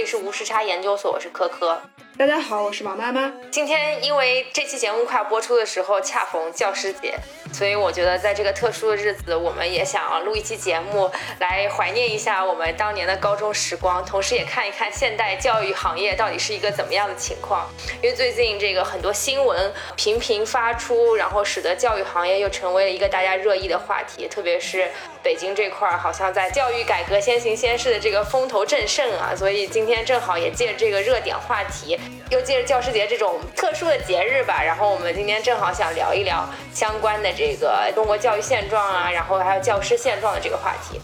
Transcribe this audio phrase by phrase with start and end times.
[0.00, 1.78] 这里是无时差研究所，我是科科。
[2.16, 3.30] 大家好，我是王妈妈。
[3.50, 7.18] 今天因为这期节目快要播出的时候，恰逢教师节，
[7.52, 17.68] 所以我觉得在这个特殊的日子，我们也想录一期节目来怀念一下我们当年的高中时光，同时也看一看现代教育行业到底是一个怎么样的情况。
[18.02, 24.88] 因为最近这个很多新闻频频发出，然后使得教育行业又成为了一个大家热议的话题，特别是
[25.22, 31.98] 北京这块儿，好像在教育改革先行先试的这个风头正盛啊，所以今天正好也借着这个热点话题。
[32.30, 41.00] 又借着教师节这种特殊的节日吧，然后我们今天正好想聊一聊相关的这个中国教育现状啊，然后还有教师现状的这个话题。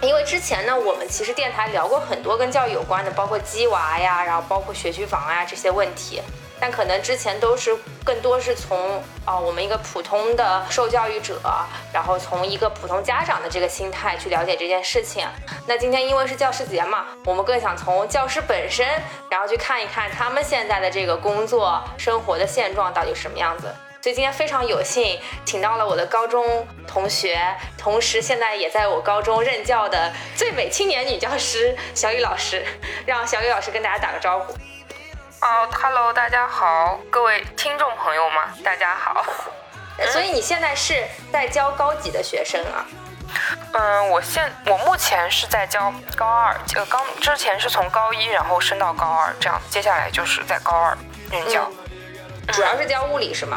[0.00, 6.22] 因为之前呢，我们其实电台聊过很多跟教育有关的，包括鸡娃呀，然后包括学区房啊这些问题。
[6.58, 11.38] 但可能之前都是更多是从啊我们一个普通的受教育者，
[11.92, 15.26] 然后从一个普通家长的这个心态去了解这件事情。
[15.66, 18.86] 那今天因为是教师节嘛，我们更想从教师本身，
[19.30, 23.66] 然后去看一看他们现在的这个工作生活的现状到底什么样子。
[24.04, 27.40] 所以今天非常有幸请到了我的高中同学，
[27.78, 32.62] 同时现在也在我高中任教的最美青年女教师小雨老师，
[33.06, 34.52] 让小雨老师跟大家打个招呼。
[35.40, 39.24] 哦，Hello，大家好，各位听众朋友们，大家好。
[40.10, 41.02] 所以你现在是
[41.32, 42.84] 在教高几的学生啊？
[43.72, 50.94] 嗯，我现我目前是在教高二，呃，刚之前是从高一然后升到高二，这样，接下来就是在高二
[51.30, 51.70] 任教。
[52.52, 53.56] 主要是教物理是吗？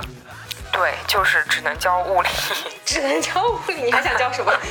[0.78, 2.30] 对，就是只能教物理。
[2.86, 4.54] 只能教物理，你还想教什么？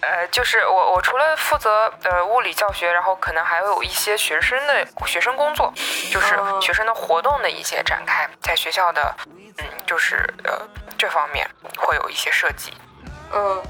[0.00, 5.72] 呃，就是我，我除了负责呃物理教学，然后可能还有一些学生的学生工作，
[6.12, 9.14] 就是学生的活动的一些展开，在学校的，
[9.58, 10.52] 嗯，就是呃
[10.96, 11.44] 这方面
[11.76, 12.72] 会有一些设计。
[13.34, 13.60] 嗯，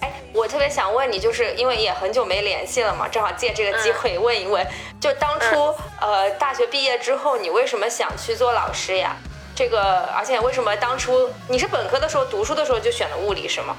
[0.00, 4.66] 哎，我特别想问你，就是因为也很久没联系了嘛，正好借这个机会问一问，
[5.00, 9.16] 就当初呃大学毕业之后，你为什么想去做老师呀？
[9.58, 13.74] 这个，而且为什么当初你是本科的时候读书的时候就选了物理是吗？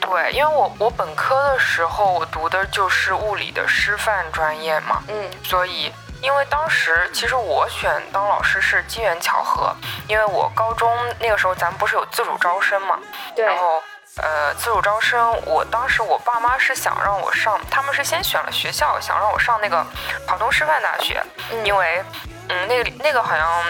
[0.00, 9.76] 对，因为我我本科的时候我读的就是物理的师范专业嘛，嗯，所以因为当时其实我选当老师是机缘巧合，
[10.06, 12.98] 因为我高中那个时候咱们不是有自主招生嘛，
[13.36, 13.82] 对，然后
[14.16, 19.84] 呃自主招生，我当时我爸妈是想让我上，他们是先选了学校，想让我上那个
[20.26, 21.22] 华东师范大学，
[21.62, 22.02] 因为
[22.48, 23.62] 嗯那个那个好像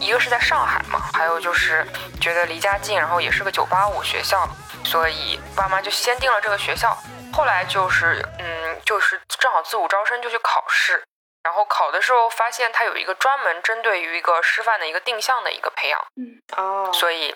[0.00, 1.86] 一个是在上海嘛，还有就是
[2.20, 4.48] 觉得离家近，然后也是个九八五学校。
[4.84, 6.94] 所以爸妈就先定了这个学校，
[7.32, 11.02] 后来就是，嗯，就是正好自主招生就去考试，
[11.42, 17.34] 然后考的时候发现它有一个专门针对于一个师范的一个定向的一个培养，嗯，哦，所以，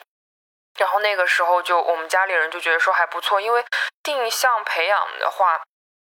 [0.77, 3.65] 然后那个时候就我们家里人就觉得说还不错，因为
[4.03, 5.59] 定向培养的话。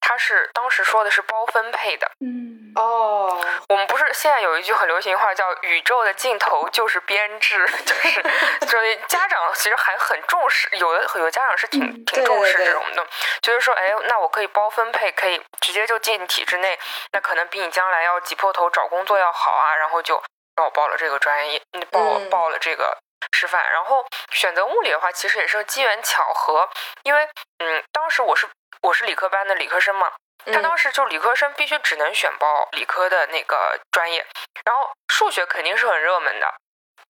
[0.07, 2.71] 他是当时说的是包分配的，嗯。
[2.75, 8.21] 哦，我们不是现在有一句很流行话叫“宇宙的尽头就是编制”， 就是
[8.67, 13.07] 所以家长其实还很重视，有的有的家长是挺挺重视这种的，
[13.41, 16.77] 就是说，哎，那我可以包分配，可以直接就进体制内，
[17.13, 20.22] 那可能比你将来要挤破头找工作要好啊，然后就
[20.55, 22.95] 让我报了这个专业，你报报了这个
[23.31, 26.69] 师范，然后选择物理的话，其实也是个机缘巧合，
[27.03, 27.27] 因为
[27.59, 28.47] 嗯，当时我是。
[28.81, 30.12] 我是理科班的理科生嘛，
[30.46, 34.25] 他当时就理科生必须只能选报理科的那个专业，
[34.63, 36.53] 然后数学肯定是很热门的，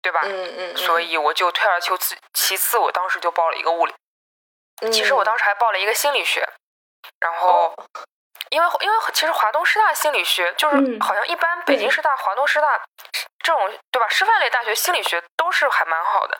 [0.01, 0.21] 对吧？
[0.23, 0.77] 嗯嗯。
[0.77, 3.93] 所以我就退而求次，其次我当时就报了一个物理。
[4.91, 6.47] 其实我当时还报了一个心理学，
[7.19, 7.73] 然后
[8.49, 12.81] 因为因为其实华东师大心理学就是好像一般北京师大、华东师大
[13.39, 14.07] 这种对吧？
[14.09, 16.39] 师范类大学心理学都是还蛮好的，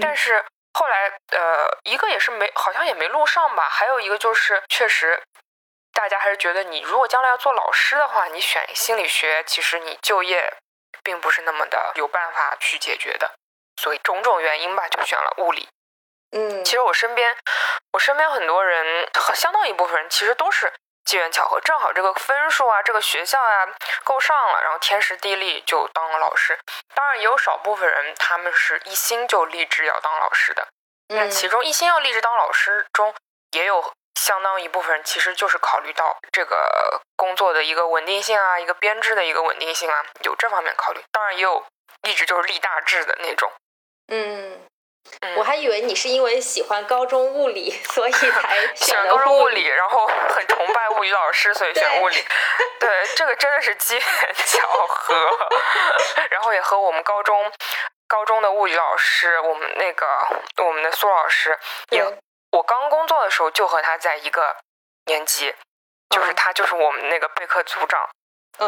[0.00, 0.44] 但是。
[0.78, 3.66] 后来，呃，一个也是没，好像也没录上吧。
[3.66, 5.22] 还有一个就是，确实，
[5.94, 10.52] 大家还是觉得你如果将来要做老师的话，你选心理学，其实你就业
[11.02, 13.30] 并不是那么的有办法去解决的。
[13.80, 15.66] 所以种种原因吧，就选了物理。
[16.32, 17.34] 嗯，其实我身边，
[17.92, 20.70] 我身边很多人，相当一部分人其实都是。
[21.06, 23.64] 机缘巧合，正好这个分数啊，这个学校啊
[24.02, 26.58] 够上了，然后天时地利就当了老师。
[26.96, 30.66] 当然也有少部分人，他们是一心就立志要当老师的。
[31.08, 33.14] 那其中一心要立志当老师中，
[33.52, 41.02] 也有相当一部分人其实就是考虑到这个工作的一个稳定性啊，一个编制的一个稳定性啊，有这方面考虑。
[41.12, 41.64] 当然也有
[42.02, 43.50] 立志就是立大志的那种。
[44.08, 44.60] 嗯。
[45.36, 52.16] 我还以为你是因为喜欢高中物理，所以 才选高中物理，然后很崇拜物理老师，所以选物理。
[52.80, 55.14] 对，这个真的是机缘巧合。
[56.28, 57.52] 然后也和我们高中
[58.06, 60.06] 高中的物理老师，我们那个
[60.64, 61.58] 我们的苏老师，
[61.90, 62.02] 也
[62.50, 64.56] 我刚工作的时候就和他在一个
[65.06, 65.54] 年级。
[66.08, 68.08] 就是他就是我们那个备课组长。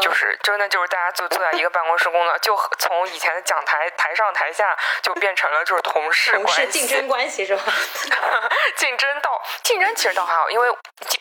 [0.02, 7.62] 就是真的就是大家就坐在一个办公室工作，就从以前的讲台台上台下就变成了就是同事关系、竞争关系是吧？
[8.76, 10.68] 竞争到竞争其实倒还好，因为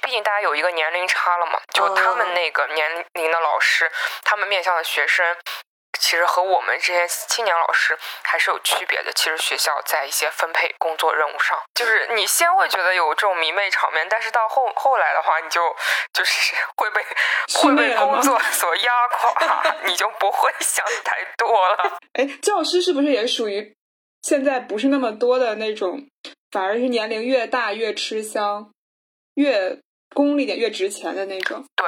[0.01, 1.61] 毕竟大家有一个年龄差了嘛。
[1.71, 3.89] 就他们那个年龄的老师，
[4.25, 5.37] 他们面向的学生。
[5.99, 9.11] 其实和我们这些青年老师还是有区别的。
[9.13, 15.75] 其实学校在一些分配工作任务上，就是你先会觉得有这种迷妹场面，但是到后后来的话，你就
[16.13, 17.01] 就是会被
[17.61, 21.97] 会被工作所压垮， 你就不会想太多了。
[22.13, 23.75] 哎，教师是不是也属于
[24.21, 26.07] 现在不是那么多的那种，
[26.51, 28.71] 反而是年龄越大越吃香，
[29.35, 29.79] 越
[30.13, 31.65] 功利点越值钱的那种？
[31.75, 31.87] 对。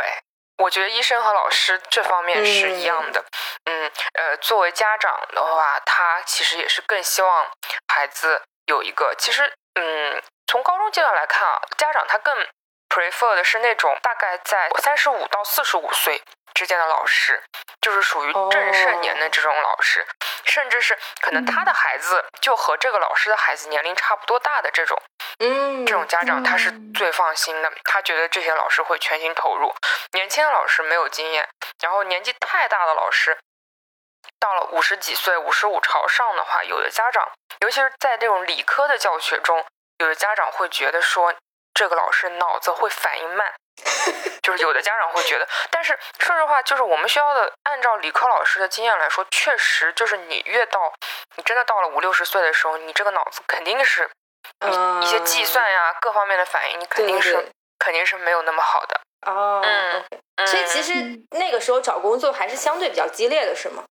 [0.59, 3.23] 我觉得医生和老师这方面是一样的，
[3.65, 7.49] 嗯，呃，作为家长的话，他其实也是更希望
[7.87, 12.35] 孩子有一个，其实，嗯，从高中阶段来看啊，家长他更
[12.89, 16.21] prefer 的是那种大概在三十五到四十五岁。
[16.55, 17.41] 之间的老师，
[17.79, 20.05] 就是属于正盛年的这种老师，
[20.43, 25.01] 甚至是可能他的孩子就和这个老师的孩子年龄差不多大的这种，
[25.37, 29.73] 嗯，这种家长他是最放心的，他觉得这些老师会全心投入。
[30.11, 31.47] 年轻的老师没有经验，
[31.79, 33.37] 然后年纪太大的老师，
[34.37, 37.25] 到了五十几岁、五十五朝上的话，有的家长，
[37.61, 39.63] 尤其是在这种理科的教学中，
[39.99, 41.33] 有的家长会觉得说，
[41.79, 43.53] 这个老师脑子会反应慢。
[44.43, 50.91] 就是有的家长会觉得，但是说实话，就是我们学校的按照理科老师的经验来说，确实就是你越到
[51.37, 54.09] 你真的到了五六十岁的时候，你这个脑子肯定是
[55.01, 58.99] 一些计算呀各方面的反应，你肯定是肯定是没有那么好的
[59.31, 59.61] 哦。
[59.63, 60.93] 嗯，所以其实
[61.31, 63.85] 那个时候找工作还是相对比较激烈的，是吗？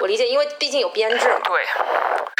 [0.00, 1.38] 我理解，因为毕竟有编制嘛。
[1.44, 1.66] 对，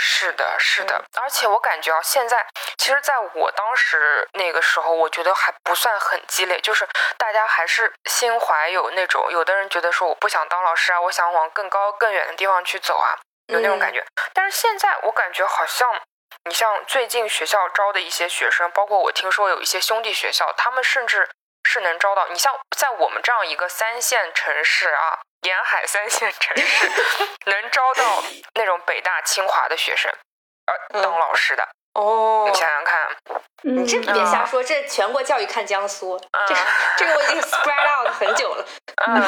[0.00, 1.04] 是的，是的。
[1.20, 2.46] 而且我感觉啊，现在
[2.76, 6.86] 其实在我当时那个时候，我觉得还不算很激烈，就是
[7.16, 13.18] 大家还是心怀有那种，有的人觉得说我不想当老师啊，我想往更高更远的地方去走啊，
[13.48, 14.04] 有那种感觉。
[14.32, 15.90] 但是现在我感觉好像，
[16.44, 21.28] 你像最近学校招的一些学生，包括我听说有一些兄弟学校，他们甚至
[21.68, 22.26] 是能招到。
[22.28, 25.20] 你像在我们这样一个三线城市啊。
[25.42, 26.90] 沿海三线城市
[27.46, 28.24] 能招到
[28.54, 30.12] 那种北大清华的学生，
[30.66, 31.62] 呃，当老师的
[31.94, 33.16] 哦，你想想看，
[33.62, 36.18] 你这别瞎说，这全国教育看江苏，
[36.48, 36.60] 这个
[36.98, 38.66] 这个我已经 spread out 很久了。
[39.06, 39.22] 嗯，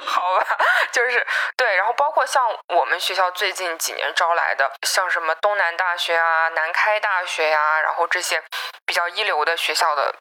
[0.00, 0.46] 好吧，
[0.92, 1.26] 就是
[1.58, 8.42] 对，然后包括像我们学校最近几年招来的，像什么东南大学啊、南开大学呀，然后这些
[8.86, 10.14] 比较一流的学校的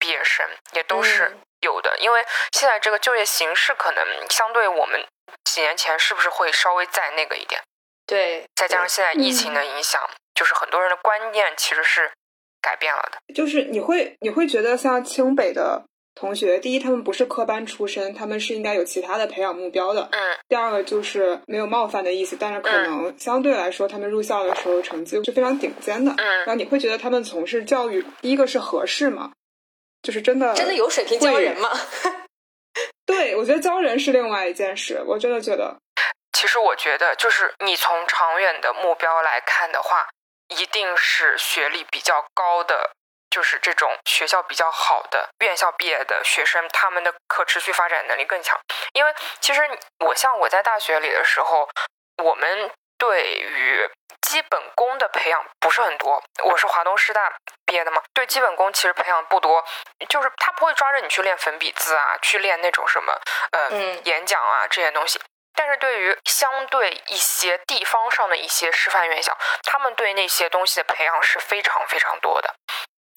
[0.00, 1.36] 毕业生也都是。
[1.62, 4.98] 有的，因为现在这个就业形势可能相对我们
[5.44, 7.60] 几年前是不是会稍微再那个一点？
[8.06, 10.00] 对，再加上现在疫情的影响，
[10.34, 12.10] 就是很多人的观念其实是
[12.62, 13.34] 改变了的。
[13.34, 20.08] 就是你会你会觉得像清北的同学，第一他们不是科班出身，他们是应该有其他的培养目标的。
[20.12, 20.38] 嗯。
[20.48, 26.14] 第二个就是没有冒犯的意思，但是可能相对来说，他们入校的时候成绩是非常顶尖的。
[26.16, 26.38] 嗯。
[26.38, 29.32] 然后你会觉得他们从事教育，第一个是合适吗？
[30.02, 31.70] 就是真的，真的有水平教人吗？
[33.04, 35.02] 对，我觉得教人是另外一件事。
[35.04, 35.76] 我真的觉得，
[36.32, 40.08] 其实我觉得，就是你从长远的目标来看的话，
[40.48, 42.92] 一定是学历比较高的，
[43.28, 48.58] 就是这种学校比较好的院校毕业的学生，他们的可持续发展能力更强。
[48.94, 49.60] 因为其实
[49.98, 51.68] 我像我在大学里的时候，
[52.22, 57.32] 我们对于基本功的培养不是很多，我是华东师大
[57.64, 59.64] 毕业的嘛，对基本功其实培养不多，
[60.08, 63.18] 就是他不会抓着你去练粉笔字啊，去练那种什么
[63.52, 63.70] 呃
[64.04, 65.20] 演讲啊这些东西。
[65.54, 72.54] 但是对于相对一些地方上的一些师范院校，他们对那些东西的培养是非常非常多的，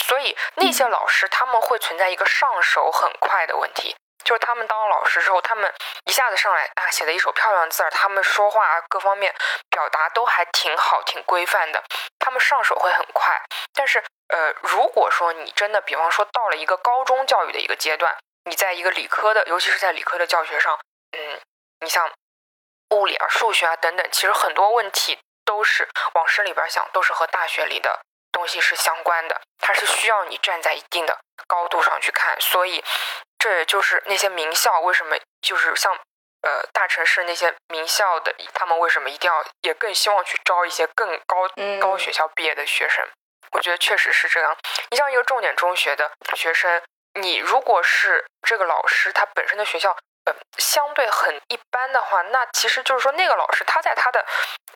[0.03, 3.95] 所以那些老师他们会存在一个上手很快的问题。
[4.23, 5.73] 就是他们当了老师之后，他们
[6.05, 9.33] 一下子上来啊，写的一手漂亮字儿，他们说话各方面
[9.69, 11.83] 表达都还挺好、挺规范的，
[12.19, 13.41] 他们上手会很快。
[13.73, 18.15] 但是，呃，如果说你真的，比方说到了一个高中教育的一个阶段，
[18.45, 20.79] 你在一个理科的，尤其是在理科的教学上，
[21.11, 21.39] 嗯，
[21.81, 22.09] 你像
[22.91, 27.99] 物理啊、数学啊等等，其实很多问题都是往深里边想，都是和大学里的
[28.31, 32.83] 东西是相关的，它是需要你站在一定的高度上去看，所以。
[33.43, 35.93] 这也就是那些名校为什么就是像
[36.43, 43.05] 呃大城市那些名校的，他们为什么一定要也更希望去招一些更高高学校毕业的学生？
[43.51, 44.57] 我觉得确实是这样。
[44.91, 46.81] 你像一个重点中学的学生，
[47.15, 49.91] 你如果是这个老师他本身的学校
[50.23, 54.25] 呃相对很一般的话，那其实就是说那个老师他在他的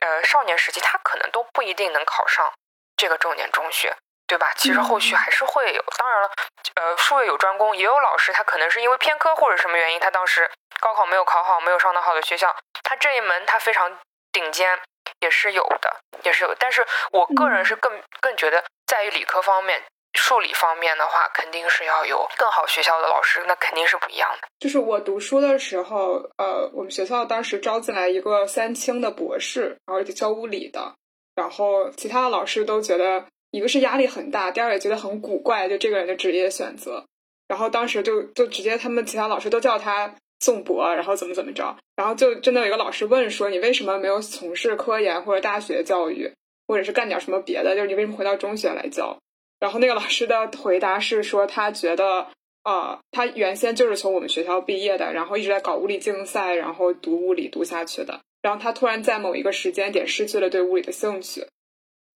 [0.02, 2.52] 呃少年时期，他可能都不一定能考上
[2.98, 3.96] 这个重点中学。
[4.28, 4.52] 对吧？
[4.58, 5.84] 其实后续还是会有。
[5.98, 6.30] 当然了，
[6.76, 13.98] 呃，术业有专攻，也有老师他可能是因为偏科或者什么原因，他当时高考没有考好，没有上到好的学校，他这一门他非常
[14.32, 14.78] 顶尖，
[15.22, 16.54] 也是有的，也是有。
[16.60, 19.84] 但是我个人是更更觉得，在于理科方面。
[20.14, 24.48] 数理方面的话，肯定是要有更好学校的老师，那肯定是不一样的。
[24.58, 30.96] 就是我读书的时候，呃，我们学校当时招进来一个三清的博士，然后教物理的，
[31.36, 37.06] 然后其他的老师都觉得，一个是压力很大，第二个觉得很古怪，就这个人的职业选择。
[37.48, 46.32] 然后当时就就直接他们其他老师都叫他宋博，然后怎么怎么着，然后就真的有一个老师问说，你为什么没有从事科研或者大学教育，
[46.68, 47.74] 或者是干点什么别的？
[47.76, 49.18] 就是你为什么回到中学来教？
[49.60, 52.28] 然后那个老师的回答是说，他觉得，
[52.64, 58.20] 啊，他原先就是从我们学校毕业的，然后一直在搞物理竞赛，然后读物理读下去的。
[58.42, 61.48] 然后他突然在某一个时间点失去了对物理的兴趣。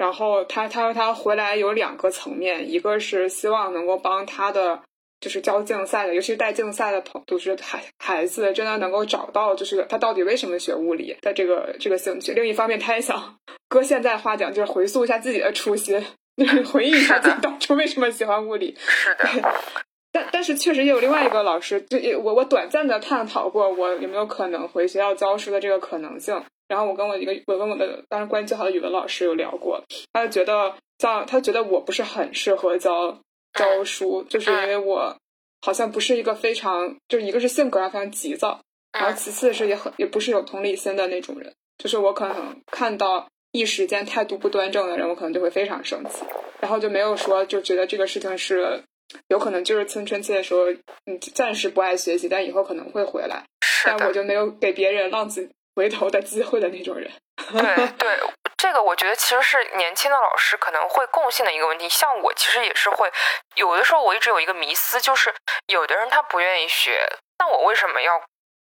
[0.02, 4.82] 然后他他说他回来有两个层面，一个是希望能够帮他的
[5.20, 12.32] 就是教竞赛的，尤其是带竞赛的朋，就是孩孩子真的能够找到就是他到底为什么学物理的这个这个兴趣。
[12.34, 13.38] 另一方面，他也想
[13.70, 16.04] 搁现在话讲，就是回溯一下自己的初心。
[16.36, 18.76] 就是 回忆一下自己当初为什么喜欢物理。
[18.80, 19.54] 是的，
[20.12, 26.42] 但但是确实也有另外一个老师，就我我短暂的探讨过我有没有可能回学校教书的这个可能性。
[26.72, 33.20] 然后我跟我一个我跟我的当时关系最好的语文老师有聊过，他就觉得像他觉得我不是很适合教
[33.54, 35.18] 教书，就是因为我
[35.62, 38.62] 好像不是一个非常就是一个是性格上非常急躁，
[38.94, 43.28] 然后其次是也很也不是有同理心的那种人，就是我可能看到。
[43.54, 46.24] 一时间态度不端正的人，我可能就会非常生气，
[46.62, 48.82] 然后就没有说就觉得这个事情是
[49.28, 50.68] 有可能就是青春期的时候，
[51.04, 53.44] 你，暂时不爱学习，但以后可能会回来。
[53.84, 57.12] 但我就没有给别人浪子回头的机会的那种人。
[57.52, 58.20] 对对，
[58.58, 61.90] 这个我觉得其实是年轻的老师可能会共性的一个问题。
[61.90, 63.12] 像我其实也是会
[63.56, 65.34] 有的时候，我一直有一个迷思，就是
[65.68, 67.08] 有的人他不愿意学，
[67.40, 68.24] 那我为什么要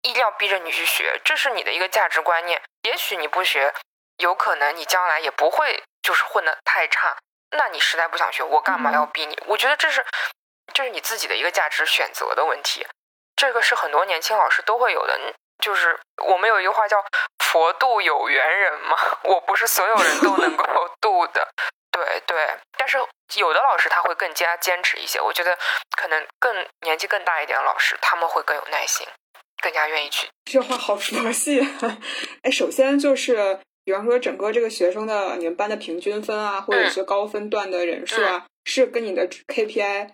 [0.02, 1.20] 一定要逼着你去学？
[1.24, 2.62] 这是你的一个价值观念。
[2.84, 3.74] 也许你不学。
[4.18, 7.16] 有可能你将来也不会就是混得太差，
[7.52, 9.38] 那你实在不想学，我干嘛要逼你？
[9.46, 10.04] 我觉得这是
[10.74, 12.88] 这是你自己的一个价值选择的问题，
[13.36, 15.20] 这个是很多年轻老师都会有的。
[15.60, 17.04] 就是我们有一句话叫
[17.40, 20.66] “佛度有缘人”嘛，我不是所有人都能够
[21.02, 21.48] 度的，
[21.92, 22.58] 对对。
[22.78, 22.98] 但是
[23.36, 25.58] 有的老师他会更加坚持一些，我觉得
[25.98, 29.08] 可能更年纪更大一点的老师他们会更有耐心，
[29.62, 30.28] 更加愿意去。
[30.46, 31.60] 这话好佛系，
[32.44, 33.60] 哎，首先就是。
[33.88, 40.10] 比方说，整个这个学生的你们班的平均分啊，或者是高分段的人数啊，是跟你的 KPI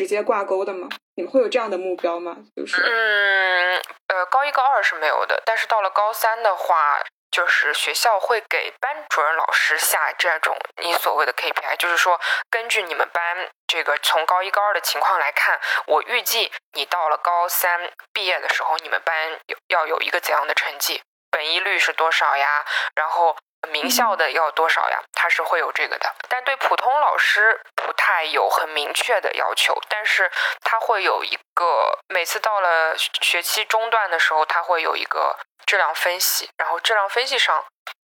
[0.00, 0.88] 直接挂钩的吗？
[1.14, 2.34] 你们会有这样的目标吗？
[2.56, 3.76] 就是嗯
[4.08, 21.02] 呃，高一高二是没有的，但是到了高三的话，就是学校会给班主任老师下这种你所谓的 KPI，就是说根据你们班这个从高一高二的情况来看，我预计你到了高三毕业的时候，你们班有要有一个怎样的成绩。
[21.30, 22.64] 本一率是多少呀？
[22.94, 23.36] 然后
[23.68, 25.02] 名校的要多少呀？
[25.12, 30.30] 它是会有这个的，但对普通老师不太有很明确的要求，但是
[30.62, 37.64] 它会有一个每次到了学期中段的时候，它会有一个质量分析，然后质量分析上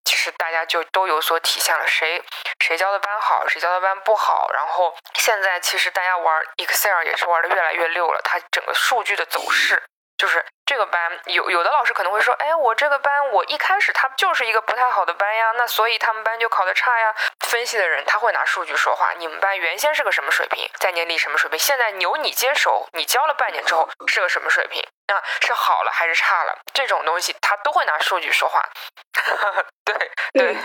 [0.05, 2.23] 其实大家就都有所体现了，谁
[2.61, 4.49] 谁教的班好，谁教的班不好。
[4.53, 9.83] 然后现在其实大家玩 Excel 也是玩的越来越溜了，它整个数据的走势。
[10.19, 17.15] 就是这个班有有的老师可能会说，哎，我这个班我一开始他就是一个不太好的班呀，那所以他们班就考的差呀。
[17.41, 25.23] 分析的人他会拿数据说话，你们班原先是个什么水平，在年里什么水平，现在由你接手，你教了半年之后是个什么水平啊？
[25.43, 26.59] 是好了还是差了？
[26.73, 28.67] 这种东西他都会拿数据说话。
[29.85, 30.57] 对对，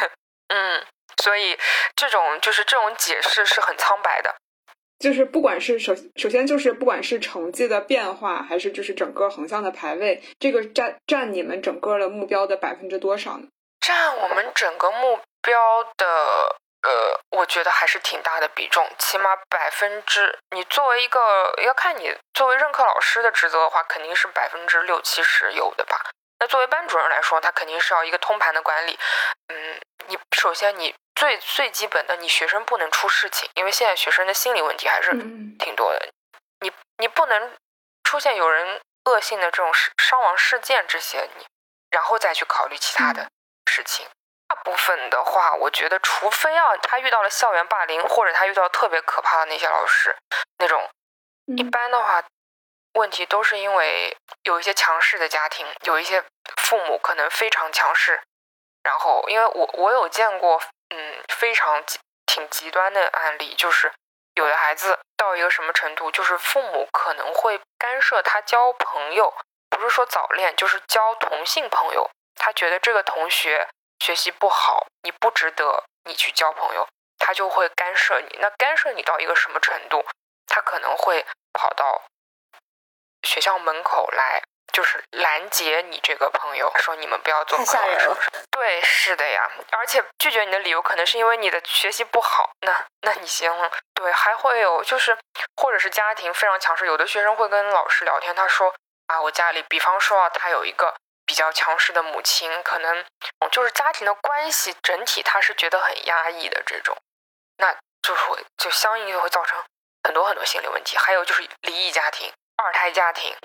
[0.47, 0.87] 嗯，
[1.21, 1.59] 所以
[1.97, 4.33] 这种就是这种解释是很苍白的。
[4.99, 13.47] 就是不管是首首先就是不管是成绩的变化，还是就是整个横向的排位，这个占占你们整个的目标的百分之多少呢？
[13.79, 16.05] 占我们整个目标的
[16.81, 21.19] 呃，我觉得还是挺大的比重，起码百分之你作为一个
[21.63, 26.09] 要看你作为任课老师的职责的话，肯定是百分之六七十有的吧。
[26.39, 28.97] 那作为班主任来说，他肯定是要一个通盘的管理。
[29.49, 30.95] 嗯，你首先你。
[31.17, 35.09] 最最基本的，你学生不能出事情，因为现在学生的心理问题还是
[35.57, 36.07] 挺多的。
[36.59, 37.57] 你你不能
[38.03, 41.47] 出现有人恶性的这种伤亡事件这些，你
[41.89, 43.27] 然后再去考虑其他的
[43.65, 44.05] 事情。
[44.47, 50.15] 大部分的话，我觉得，除非啊，他遇到了校园霸凌，或者他遇到特别可怕的那些老师，
[50.59, 50.87] 那种
[51.57, 52.23] 一般的话，
[52.93, 56.23] 问题都是因为有一些强势的家庭，有一些
[56.57, 58.21] 父母可能非常强势，
[58.83, 60.61] 然后因为我我有见过。
[60.89, 63.91] 嗯，非常极挺极端的案例，就是
[64.35, 69.33] 有的孩子到一个什么程度，就是父母可能会干涉他交朋友，
[69.69, 72.09] 不是说早恋，就是交同性朋友。
[72.35, 73.67] 他觉得这个同学
[73.99, 78.37] 学习不好，你不值得你去交朋友，他就会干涉你。
[78.39, 80.05] 那干涉你到一个什么程度？
[80.45, 82.03] 他可能会跑到
[83.23, 84.41] 学校门口来。
[84.73, 88.29] 就是拦截你这个朋友，说你们不要做朋友，是不是？
[88.51, 89.49] 对，是的呀。
[89.71, 92.51] 而且拒绝你的理由可能是因为你的学习不好。
[92.61, 93.51] 那那你行？
[93.93, 95.17] 对，还会有就是，
[95.55, 96.85] 或者是家庭非常强势。
[96.85, 98.73] 有的学生会跟老师聊天，他说
[99.07, 100.93] 啊，我家里，比方说啊，他有一个
[101.25, 103.05] 比较强势的母亲，可能
[103.51, 106.95] 就是家庭的关系整体他是觉得很压抑的这种，
[107.57, 109.63] 那就是会就相应就会造成
[110.03, 110.97] 很多很多心理问题。
[110.97, 112.31] 还有就是离异家庭。
[112.57, 113.35] 二胎家庭，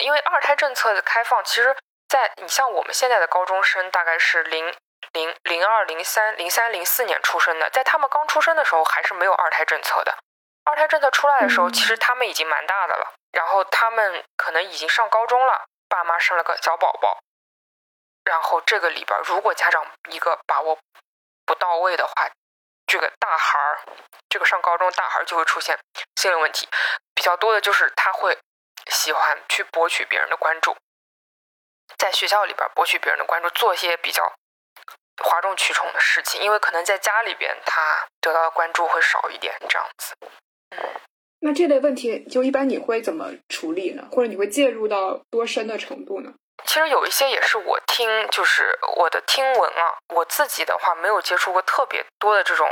[0.00, 1.76] 因为二胎政策的开放，其实，
[2.08, 4.74] 在你像我们现在的高中生，大概是零
[5.12, 10.16] 零零二零三零三零四年出生的，在他们刚出生的时候，还是没有二胎政策的。
[10.64, 17.18] 二胎政策出来的时候，其实他们已经蛮大的了，然后他们可能已经上高中了，爸妈生了个小宝宝，
[18.24, 20.78] 然后这个里边，如果家长一个把握
[21.44, 22.30] 不到位的话，
[22.86, 23.80] 这个大孩儿，
[24.28, 25.78] 这个上高中大孩儿就会出现
[26.16, 26.68] 心理问题。
[27.22, 28.36] 比较多的就是他会
[28.90, 30.74] 喜欢去博取别人的关注，
[31.96, 34.24] 在学校里边博取别人的关注，做一些比较
[35.22, 40.16] 哗众取宠的事情，因为可能在家里边他得到的关注会少一点，这样子。
[40.70, 41.00] 嗯，
[41.42, 44.08] 那这类问题就一般你会怎么处理呢？
[44.10, 46.32] 或者你会介入到多深的程度呢？
[46.64, 52.68] 其实有一些也是我听，就是我的听闻啊，我自己的话没有接触过特别多的这种。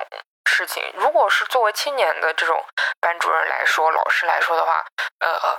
[0.50, 2.64] 事情，如果是作为青年的这种
[3.00, 4.85] 班主任来说，老师来说的话，
[5.21, 5.59] 呃，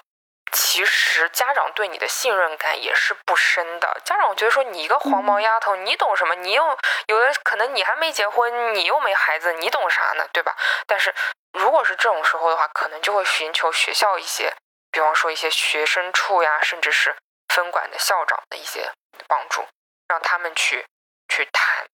[0.51, 4.01] 其实家长对你的信任感也是不深的。
[4.03, 6.35] 家长觉得说你一个黄毛丫头，你懂什么？
[6.35, 6.77] 你又
[7.07, 10.27] 有的可能你还没结婚，你又没孩子，你懂啥呢？
[10.33, 10.55] 对吧？
[10.85, 11.15] 但是
[11.53, 14.53] 如果是这种时候的话，可能就会寻求学校一些，
[14.91, 17.15] 比方说一些学生处呀，甚至是
[17.47, 18.91] 分管的校长的一些
[19.27, 19.65] 帮助，
[20.09, 20.85] 让他们去
[21.29, 21.87] 去谈。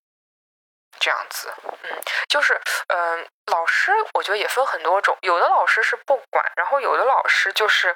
[1.00, 7.96] 这样子，嗯，就是，嗯，老师，我觉得也分很多种，有的老师是不管，然后有的老师就是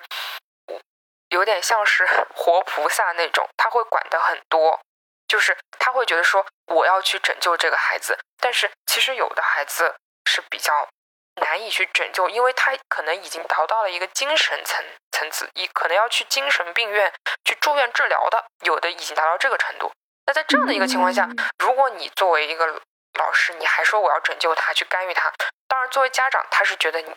[1.30, 4.80] 有点像是 活菩萨那种，他会管的很多，
[5.28, 10.88] 就是他会觉得说我要去拯救这个孩子，但是其实有的孩子是比较
[11.36, 17.12] 难以去拯救，因为他可能已经达到了一个精神层层次，一可能要去精神病院
[17.46, 19.92] 去住院治疗的，有的已经达到这个程度。
[20.26, 22.82] 那在这样的一个情况下，如果你作为一个
[23.14, 25.32] 老师，你还说我要拯救他，去干预他。
[25.68, 27.16] 当然，作为家长，他是觉得你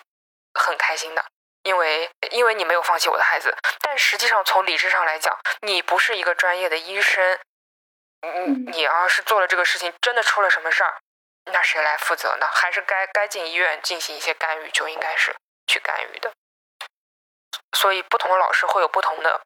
[0.55, 1.25] 很开心的，
[1.63, 3.57] 因为因为你没有放弃我的孩子。
[3.81, 7.39] 但实际上，从理智上来讲，你不是一个专业的医生，
[8.23, 11.01] 你你要是做了这个事情，真的出了什么事儿，
[11.45, 12.47] 那谁来负责呢？
[12.53, 15.35] 还是该该进医院进行一些干预，就应该是
[15.67, 16.33] 去干预的。
[17.77, 19.41] 所以，不同的老师会有不同的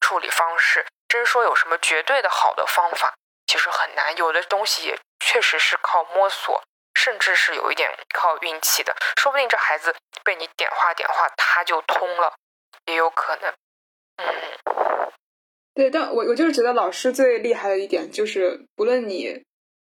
[0.00, 0.86] 处理方式。
[1.08, 3.14] 真说有什么绝对的好的方法？
[3.46, 6.62] 其实很难，有的东西也确实是靠摸索，
[6.94, 8.94] 甚至是有一点靠运气的。
[9.16, 12.34] 说不定这孩子被你点化点化，他就通了，
[12.86, 13.52] 也有可能。
[14.16, 15.12] 嗯，
[15.74, 19.42] 对，但我我就是觉得老师最厉害的一点就是，不论你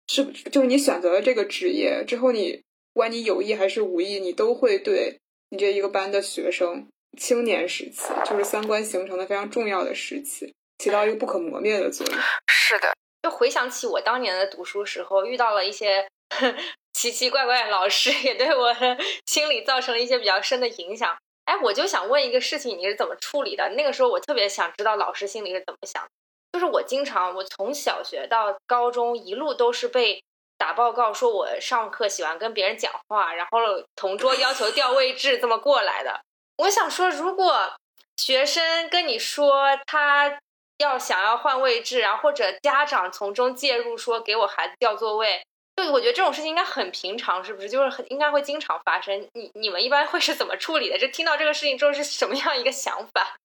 [0.08, 12.16] 是就是你选择了这个职业之后，你不管你有意还是无意，你都会对你这一个班的学生，青年时期就是三观形成的非常重要的时期，起到一个不可磨灭的作用。
[12.48, 12.92] 是的。
[13.22, 16.08] 就回想起我当年的读书时候，遇到了一些
[16.92, 21.16] 奇奇怪怪的老师，也对我的 心理造成了一些比较深的影响。
[21.44, 23.68] 哎，我就想问一个事情，你是怎么处理的？
[23.70, 26.06] 那个时候我特别想知道老师心里是怎么想。
[26.52, 30.22] 就是我经常，我从小学到高中一路都是被
[30.56, 33.58] 打报告，说我上课喜欢跟别人讲话，然后
[33.96, 36.20] 同桌要求调位置，这么过来的。
[36.58, 37.74] 我想说，如果
[38.16, 40.38] 学生跟你说他。
[40.78, 45.42] 要想要换位置，然后或者家长从中介入，说给我孩子调座位，
[45.76, 47.68] 就我觉得这种事情应该很平常，是不是？
[47.68, 49.28] 就是很应该会经常发生。
[49.34, 50.98] 你你们一般会是怎么处理的？
[50.98, 53.36] 就听到这个事情之后是什么样一个想法？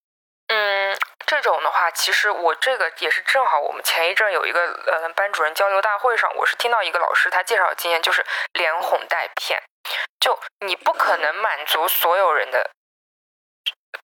[0.47, 9.59] 嗯，这种的话，其实我这个也是正好，我们前一阵有一个呃班主任交流大会上，我是听到一个老师他介绍经验，就是连哄带骗，
[10.19, 12.69] 就你不可能满足所有人的，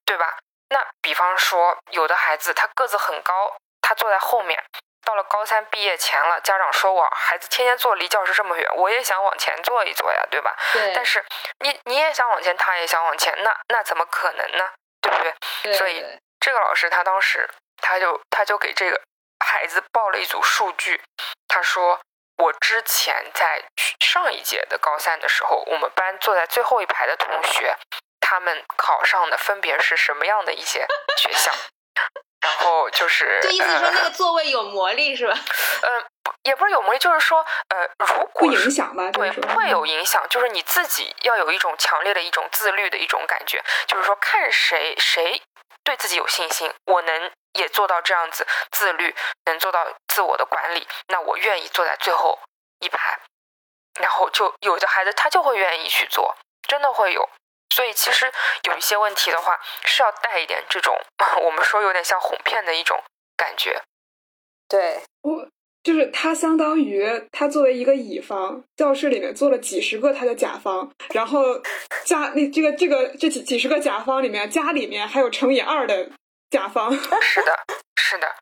[0.06, 0.40] 对吧？
[0.70, 4.64] 那比方说，有的孩子他个子很高，他坐在后面，
[5.04, 10.56] 到了高三毕业前了，家长说我孩子天天坐离教室这么远，我也想往前坐一坐呀，对吧？
[10.74, 10.94] 对。
[10.94, 11.26] 但是
[11.60, 14.70] 你你也想往前，他也想往前，那那怎么可能呢？
[15.02, 15.34] 对不对？
[15.64, 15.74] 对。
[15.74, 16.06] 所以
[16.40, 17.50] 这个老师他当时
[17.82, 19.02] 他就他就给这个
[19.44, 21.02] 孩子报了一组数据，
[21.48, 22.00] 他说
[22.38, 23.64] 我之前在
[24.00, 27.76] 上一届的高三的时候，我们班坐在最后一排的同学，
[28.30, 30.86] 他们考上的分别是什么样的一些
[31.18, 31.52] 学校？
[32.42, 35.34] 然后就是，就意思说那个座位有魔力是吧？
[35.34, 36.06] 嗯，
[36.44, 45.42] 也不是有魔力，就是说，呃，如果影响吧，对，会有影响，就是你自己要有一种强烈的一种自律的一种感觉，就是说看谁谁
[45.84, 49.16] 对自己有信心，我能也做到这样子自律，
[49.46, 52.40] 能做到自我的管理，那我愿意坐在最后
[52.80, 53.20] 一排，
[54.00, 56.38] 然后就有的孩子他就会愿意去做，
[56.68, 57.28] 真的会有。
[57.70, 58.32] 所以其实
[58.64, 60.98] 有一些问题的话，是要带一点这种
[61.44, 63.02] 我们说有点像哄骗的一种
[63.38, 63.82] 感觉。
[64.68, 65.48] 对，我
[65.84, 71.60] 就是他相当于他作为一个乙方，教室里面坐了几十个他的甲方，然后
[72.06, 76.10] 家那这个这个这几几十个甲方里面，家里面还有乘以二的
[76.50, 76.92] 甲方。
[77.22, 77.60] 是的，
[77.96, 78.36] 是的，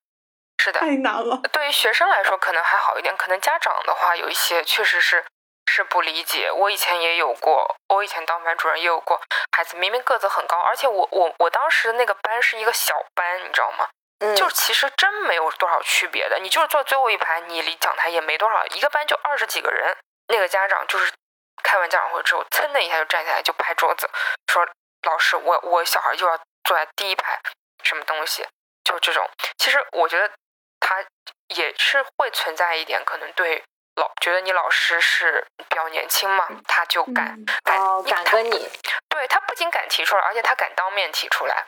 [0.57, 1.41] 是的，太难了。
[1.51, 5.23] 对于学生来说可能还好一点，可能家长的话有一些确实是。
[5.67, 13.87] 是不理解，我以前也有过，我以前当班主任也有过，孩子明明个子很高，而且我我我当时那个班是一个小班，你知道吗？
[14.19, 19.95] 嗯，就其实真没有多少区别的，你就是坐最后一排，你离讲台也没多少，一个班就二十几个人，
[20.29, 21.13] 那个家长就是
[21.61, 24.09] 开完家长会之后，噌的一下就站起来就拍桌子，
[24.51, 24.67] 说
[25.03, 27.39] 老师，我我小孩就要坐在第一排，
[27.83, 28.47] 什么东西，
[28.83, 30.31] 就这种，其实我觉得
[30.79, 31.05] 他
[31.49, 33.63] 也是会存在一点可能对。
[33.97, 38.69] 老觉得你老师是比较年轻嘛，他就敢敢敢跟你，
[39.09, 41.65] 对他不仅敢提出来，而且他敢当面提出来，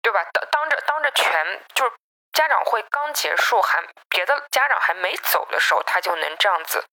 [0.00, 0.24] 对吧？
[0.32, 1.92] 当当着当着全就是
[2.32, 6.84] 家长会刚结束，还别的家长还没走的时候，他就能这样子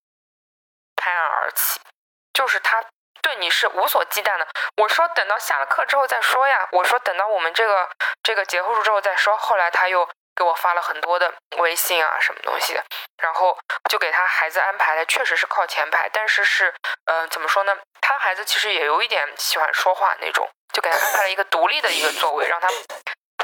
[0.98, 1.80] 拍案而起，
[2.34, 2.84] 就是他
[3.22, 4.46] 对你是无所忌惮的。
[4.76, 7.90] 我说等到下了课之后再说呀，我说等到我们这个
[8.22, 9.38] 这个结束之后再说。
[9.38, 10.10] 后来他又。
[10.40, 12.82] 给我发了很多的微信啊，什么东西的，
[13.22, 13.58] 然后
[13.90, 16.74] 就给他孩子安排的，确实是靠前排，但是是，
[17.04, 17.78] 呃，怎么说呢？
[18.00, 22.70] 他孩子其实也有一点喜欢说话那种，就给他安排了一个独立的一个座位，让他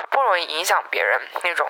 [0.09, 1.69] 不容易影响别人那种。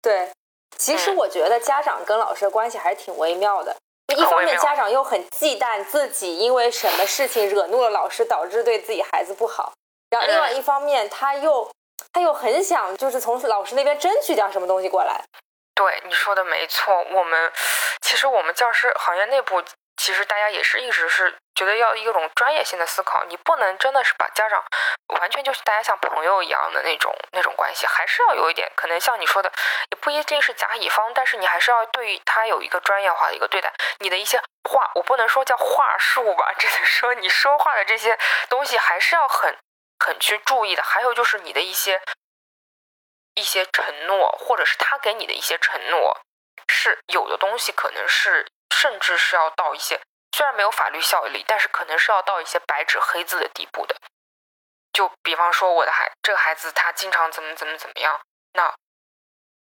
[0.00, 0.30] 对，
[0.76, 3.76] 其实我觉得家长跟老师的关系还是挺微妙的，
[4.16, 9.72] 一方面家长又很忌惮自己因为什么事情惹怒了老师，导致对自己孩子不好，
[10.10, 11.68] 然后另外一方面他又。
[12.12, 15.22] 他又很想，就是从老师那边争取点什么东西过来。
[15.74, 17.04] 对，你说的没错。
[17.12, 17.52] 我们
[18.00, 19.62] 其实我们教师行业内部，
[19.96, 23.22] 其实大家也是一直是觉得要一种专业性的思考。
[23.28, 24.64] 你不能真的是把家长
[25.20, 29.52] 完全就是大家像朋友一样的那种那种关系，还是要有一点可能像你说的，
[29.92, 33.72] 也不一定是甲乙方，但是你还是要对他有一个专业化的一个对待。
[34.00, 38.18] 你的一些话，我不能说叫话术吧，只能说你说话的这些
[38.48, 39.56] 东西还是要很。
[39.98, 42.00] 很去注意的，还有就是你的一些
[43.34, 46.20] 一些承诺，或者是他给你的一些承诺，
[46.68, 50.00] 是有的东西可能是甚至是要到一些
[50.32, 53.96] 虽然没有法律效力，但是可能是要到一些白纸黑字的地步的。
[54.92, 58.20] 就比方说我的孩这个孩子他经常怎么怎么怎么样，
[58.52, 58.74] 那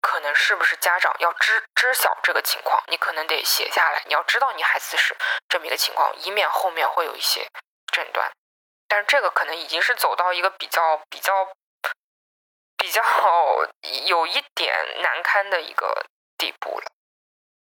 [0.01, 5.17] 可能是不是家长要知知晓这个情况，你可能得写下来，你要知道你孩子是
[5.49, 7.49] 这么一个情况，以免后面会有一些
[7.91, 8.31] 诊断。
[8.95, 11.33] 但是这个可能已经是走到一个比较比较
[12.77, 13.03] 比较
[14.07, 16.07] 有一点难堪的一个
[16.39, 16.87] 地步了。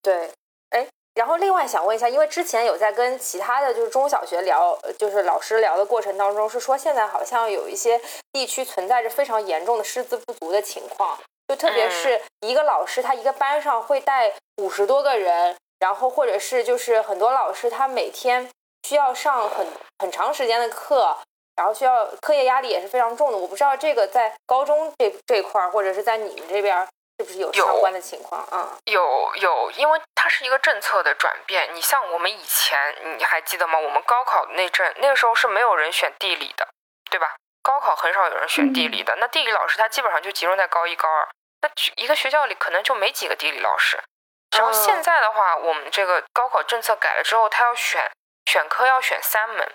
[0.02, 0.30] 对，
[0.68, 7.98] 哎，然后另外想问一下，因为之前有在跟其他的就是中小学聊，就是老师聊的过程当中，是说现在好像有一些
[8.30, 11.18] 地区存在着非常严重的师资不足的情况，
[11.48, 18.50] 就特别是一个老师他一个班上会带五十多个人，然后或者是就是很多老师他每天。
[18.88, 19.66] 需要上很
[19.98, 21.16] 很长时间的课，
[21.56, 23.38] 然后需要课业压力也是非常重的。
[23.38, 26.86] 我不知道这个在高中这这块儿，或者是在你们这边
[27.18, 28.76] 是不是有相关的情况啊？
[28.86, 31.72] 有有，因为它是一个政策的转变。
[31.74, 33.78] 你像我们以前，你还记得吗？
[33.78, 36.66] 我们高考那阵，那个时候是没有人选地理的，
[37.10, 37.36] 对吧？
[37.62, 39.14] 高考很少有人选地理的。
[39.16, 41.28] 那地理老师他基本上就集中在高一高二，
[41.60, 44.00] 那一个学校里可能就没几个地理老师。
[44.56, 48.10] 然后现在的话，我们这个高考政策改了之后，他要选。
[48.46, 49.72] 选科要选三门，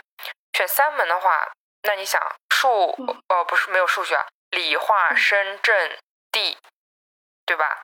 [0.54, 1.52] 选三门的话，
[1.84, 2.96] 那你想数
[3.30, 5.98] 呃不是没有数学，理化生政
[6.32, 6.58] 地，
[7.46, 7.82] 对吧？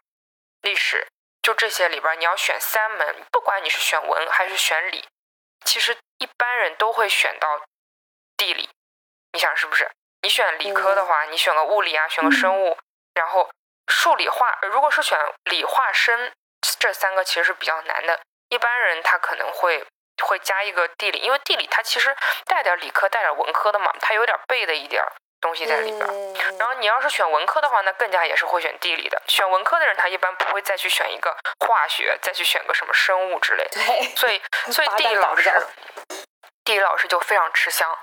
[0.62, 1.08] 历史
[1.42, 5.08] 就这些里边，你要选三门，不管你是选文还是选理，
[5.66, 7.62] 其实一般人都会选到
[8.38, 8.70] 地理。
[9.32, 9.90] 你想是不是？
[10.22, 12.78] 你选理科的话，你选个物理啊，选个生物，
[13.14, 13.50] 然后
[13.88, 16.32] 数理化，如果是选理化生
[16.80, 18.22] 这三个，其实是比较难的。
[18.50, 19.86] 一般人他可能会。
[20.22, 25.04] 会加一个地理，因为地理它其实带点理科、带点文科的嘛，它有点背的一点
[25.42, 26.00] 东西在里边。
[26.58, 29.22] 然后你要是选文科的话，那更加也是会选地理的。
[29.28, 33.68] 选文科的人他一般不会再去选一个化学，再去选个什么生物之类。
[33.72, 35.52] 对，所以 所以地理老师，
[36.64, 37.98] 地理老师就非常吃香。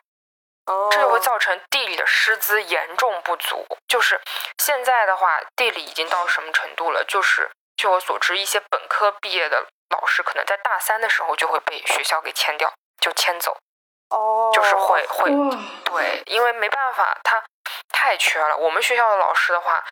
[0.92, 3.66] 这就会造成地理的师资严重不足。
[3.88, 4.20] 就是
[4.58, 7.02] 现在的话，地理已经到什么程度了？
[7.04, 13.56] 就是据我所知，一些本科毕业的老师，可能在大三的时候就会被学校给签掉，就签走。
[14.08, 15.30] 哦，就是会会
[15.84, 17.44] 对，因为没办法，他
[17.90, 18.56] 太缺了。
[18.56, 19.84] 我们学校的老师的话，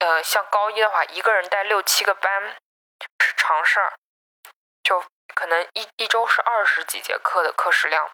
[0.00, 2.56] 呃，像高一的话，一个人带六七个班
[3.20, 3.94] 是常事儿，
[4.82, 5.02] 就
[5.34, 8.10] 可能一一周是二十几节课的课时量。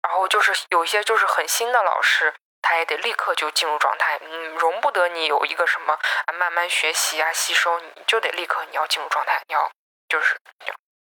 [0.00, 9.68] 然后就是有一些就是很新的老师，他也得立刻就进入状态，嗯，容不得你有一个什么啊慢慢学习啊吸收，你就得立刻你要进入状态，你要
[10.08, 10.36] 就是，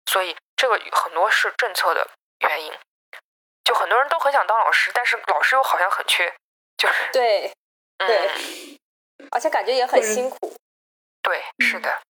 [0.07, 2.09] 所以这个很多是政策的
[2.41, 2.73] 原因，
[3.65, 6.33] 就很多人都很想当老师，但是老师又好像很缺，
[6.77, 7.53] 就是对
[7.99, 8.31] 对，
[9.31, 10.57] 而且感觉也很辛苦，
[11.23, 12.01] 对，是的。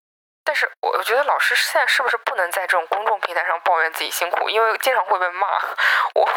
[0.45, 5.47] 但是我我觉得老师现在是不是不能在这种公众平台上抱怨自己辛苦，因为经常会被骂。
[6.15, 6.29] 我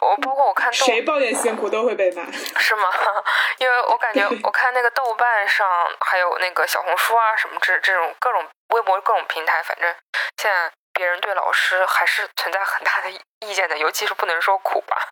[0.00, 2.24] 我包括我看谁抱怨辛苦都会被骂，
[2.58, 2.88] 是吗？
[3.58, 5.68] 因为我感觉我看那个豆瓣上
[6.00, 9.94] 还有那个小红书啊什么这这种各种微博各种平台，反正
[10.36, 15.10] 现在别人对老师还是存在很大的意见的，尤其是不能说苦吧，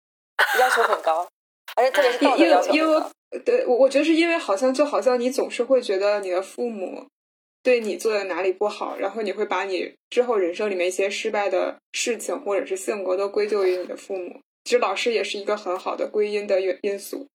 [0.58, 1.28] 要求很高，
[1.76, 3.02] 而且特别是道德要求因为
[3.44, 7.06] 对我我觉得是因为好像就好像你总是会觉得你的父母。
[7.62, 14.40] 对你做的哪里不好，然后你会把你之后人生里面一些失败的事情或者是性格都归咎于你的父母。
[14.64, 17.28] 其实老师也是一个很好的归因的因因素，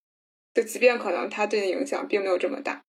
[0.51, 2.81] 就即便可能他对你影响并没有这么大，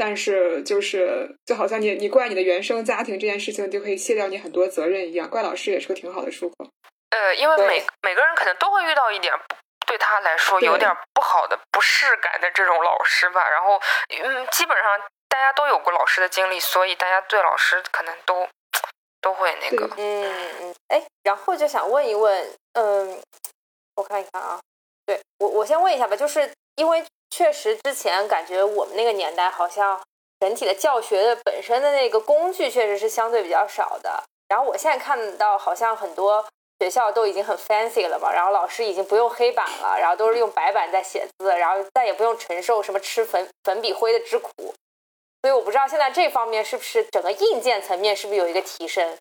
[0.00, 6.54] 但是就是就好像你你怪你的原生家庭这件事情就可以卸掉你很多责任一样，怪老师也是个挺好的出口。
[7.10, 9.34] 呃，因为每每个人可能都会遇到一点
[9.86, 14.98] 对他来说有点不好的不适感的这种老师吧，然后嗯，基本上。
[15.30, 18.48] 大家都有过老师的经历，所以大家对老师可能都
[19.20, 19.88] 都会那个。
[19.96, 20.74] 嗯嗯。
[20.88, 23.16] 哎，然后就想问一问，嗯，
[23.94, 24.58] 我看一看啊，
[25.06, 27.00] 对我我先问一下吧，就是因为
[27.30, 30.00] 确实之前感觉我们那个年代好像
[30.40, 34.22] 整体的教学的本身的那个工具确实是相对比较少的。
[34.48, 36.44] 然后我现在看到好像很多
[36.80, 44.50] 学校都已经很 fancy 了嘛，然后老师已经不用黑板了，然后都是用白板在写字，然后再也不用承受什么吃粉粉笔灰的之苦。
[45.42, 49.16] 所以我不知道现在这方面是不是整个硬件层面是不是有一个提升？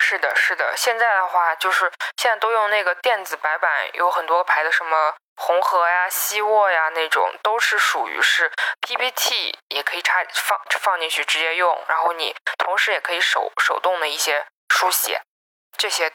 [0.00, 0.74] 是的，是的。
[0.76, 8.50] 现在的话，就是现在都用那个电子白板，有很多牌的，什么红河呀、希沃呀那种，都是属于是
[8.80, 15.20] PPT 也可以插放放进去直接用，然后你同时也可以手手动的一些书写，
[15.76, 16.12] 这些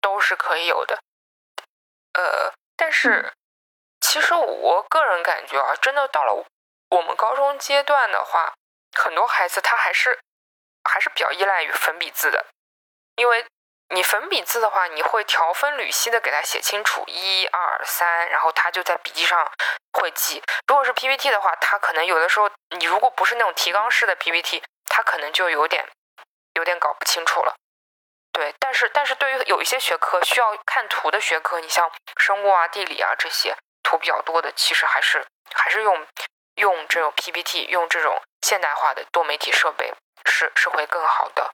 [0.00, 0.98] 都是可以有的。
[2.14, 3.32] 呃，但是
[4.00, 6.44] 其实我个人感觉啊，真的到了
[6.90, 8.54] 我们高中阶段的话。
[8.96, 10.18] 很多孩子他还是
[10.82, 12.46] 还是比较依赖于粉笔字的，
[13.18, 13.44] 因为
[13.94, 19.52] 你粉笔字的话，你会条分缕析的给他写清楚一二三，然后他就在笔记上
[19.92, 20.42] 会记。
[20.66, 25.86] 如果是 PPT 的话，他可能有的时候你如果不是那种提纲式的 PPT，他可能就有点
[26.54, 27.54] 有点搞不清楚了。
[28.32, 36.06] 对，但是但是对于有一些学科需要看图的学科，你像生物啊、地理啊这些图比较多的，其实还是还是用。
[36.58, 39.94] 用这种 PPT，用这种现代化的多媒体设备
[40.26, 41.52] 是是会更好的。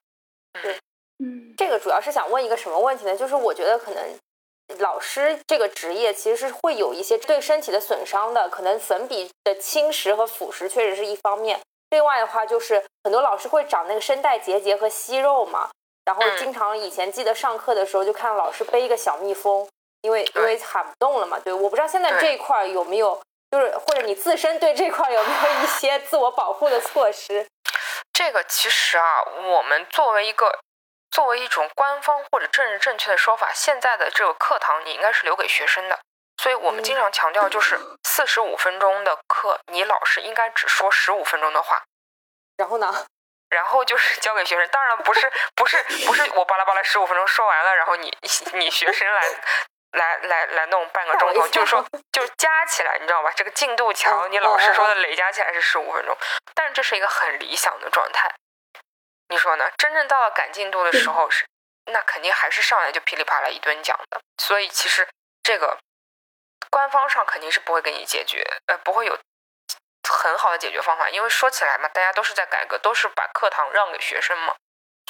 [0.54, 0.80] 嗯，
[1.24, 3.16] 嗯，这个主要是想问一个什么问题呢？
[3.16, 11.58] 就是我觉得可能老师这个职业其实是会有一些对身体的损伤的，可能粉笔的侵蚀和腐蚀确实是一方面。
[11.90, 15.70] 另外的话，就是很多老师会长那个声带结节和息肉嘛，
[16.04, 19.66] 然后经常以前记得上课的时候就看到老师背一个小蜜蜂，
[20.02, 21.38] 因为因为喊不动了嘛。
[21.38, 23.20] 对，我不知道现在这一块有没有。
[23.50, 27.46] 就是或者你自身对这块有没有一些自我保护的措施？
[28.12, 30.58] 这个其实啊，我们作为一个
[31.14, 36.00] 作为一种官方或者政治正确的说法，现在的这个课堂你应该是留给学生的，
[36.42, 41.84] 所以我们经常强调就是四十五分钟的课，你老师应该只说十五分钟的话。
[42.56, 43.06] 然后呢？
[43.48, 44.68] 然后就是交给学生。
[44.70, 48.12] 当然，不是 不是不是我巴拉巴拉十五分钟说完了，然后你
[48.54, 49.22] 你学生来。
[49.94, 53.30] 来来来弄半个钟头，就是说，就是加起来，你知道吧？
[53.36, 56.18] 这个进度条，你老师说的累加起来是十五分钟，
[56.52, 58.28] 但是这是一个很理想的状态，
[59.28, 59.70] 你说呢？
[59.78, 61.46] 真正到了赶进度的时候，是
[61.86, 64.20] 那肯定还是上来就噼里啪啦一顿讲的。
[64.38, 65.08] 所以其实
[65.42, 65.78] 这个
[66.70, 69.18] 官方上肯定是不会给你解决，呃，不会有
[70.08, 74.54] 很好的解决方法，因为说起来嘛，大家都是在改革，都是把课堂让给学生嘛。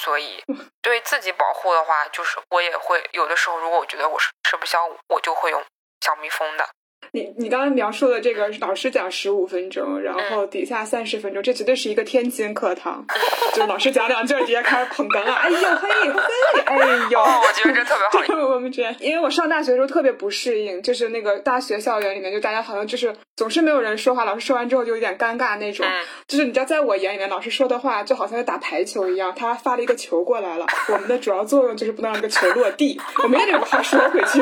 [0.01, 0.43] 所以，
[0.81, 5.63] 对自己保护的话，就是我也会有的时候，如果我觉得我是吃不消，我就会用
[6.01, 6.69] 小蜜蜂的。
[7.11, 13.05] 你你刚刚描述的这个老师讲十五分钟，然后底下三十分钟，这绝对是一个天津课堂，
[13.53, 16.75] 就老师讲两句，底下开始捧哏了，哎呦嘿嘿，哎
[17.09, 18.45] 呦，我觉得这特别好。
[18.55, 25.85] 我们这，因为我上大学的时候特别不适应，就是那个大学校园里面，就大家好像就是总是没有人说话，老师说完之后就有点尴尬那种。
[26.27, 34.39] 就是你知道，在我眼里面，老师说的话就好像在打排球一样，他发了一个球过来了，我们的主要作用就是不能让这个球落地，我们也得把话说回去。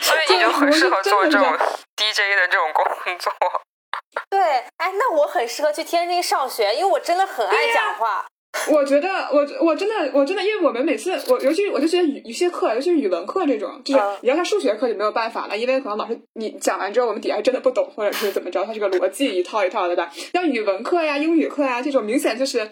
[0.00, 1.17] 所以你就很适合做。
[1.26, 1.42] 这种
[1.96, 2.84] DJ 的这种工
[3.18, 3.32] 作，
[4.30, 4.40] 对，
[4.76, 8.26] 哎，那我很适合去天津上学，因为我真的很爱讲话。
[8.72, 20.10] 我觉得，我我真的，我真的，因为我们每次，我尤其我就觉得语有些课，尤其是语文课这种，就是你要上数学课就没有办法了，因为可能老师你讲完之后，我们底下真的不懂，或者是怎么着，它这个逻辑一套一套的吧。
[20.32, 22.70] 像语文课呀、英语课呀这种，明显就是。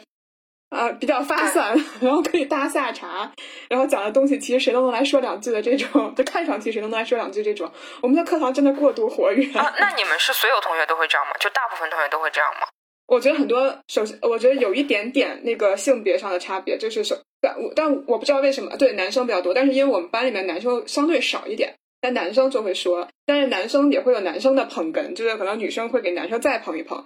[0.70, 3.30] 啊，比较发散， 然后可以搭下茬，
[3.68, 7.70] 然后讲的东西其实谁都能来说两句的这种， 就看上去谁都能来说两句这种。
[8.02, 9.46] 我们的课堂真的过度活跃。
[9.58, 11.32] 啊，那你们是所有同学都会这样吗？
[11.38, 12.66] 就大部分同学都会这样吗？
[13.06, 27.04] 我觉得很多，首先我觉得有一点点那个性别上的差别，就是首但但我不知道为什么，对男生比较多，但是因为我们班里面男生相对少一点，但男生就会说，但是男生也会有男生的捧哏，就是可能女生会给男生再捧一捧。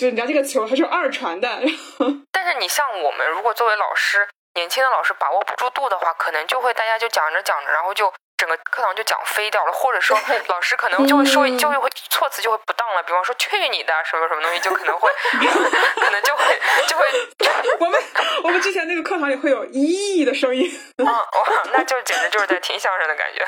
[0.00, 1.46] 就是你知道这个球它是二传的，
[2.32, 8.10] 但是你像我们，如果作为老师，年轻的老师把握不住度的话，可能就会大家就讲着讲着，然后就。
[8.40, 13.02] 整个课堂就讲飞掉了，或者说老师可能就会说，就会措辞就会不当了。
[13.02, 15.10] 比方说“去你的”什么什么东西，就可能会，
[16.00, 16.58] 可能就会
[16.88, 17.04] 就会。
[17.80, 18.02] 我们
[18.44, 20.66] 我们之前那个课堂里会有咦的声音。
[21.04, 21.28] 哇，
[21.74, 23.46] 那就简直就是在听相声的感觉。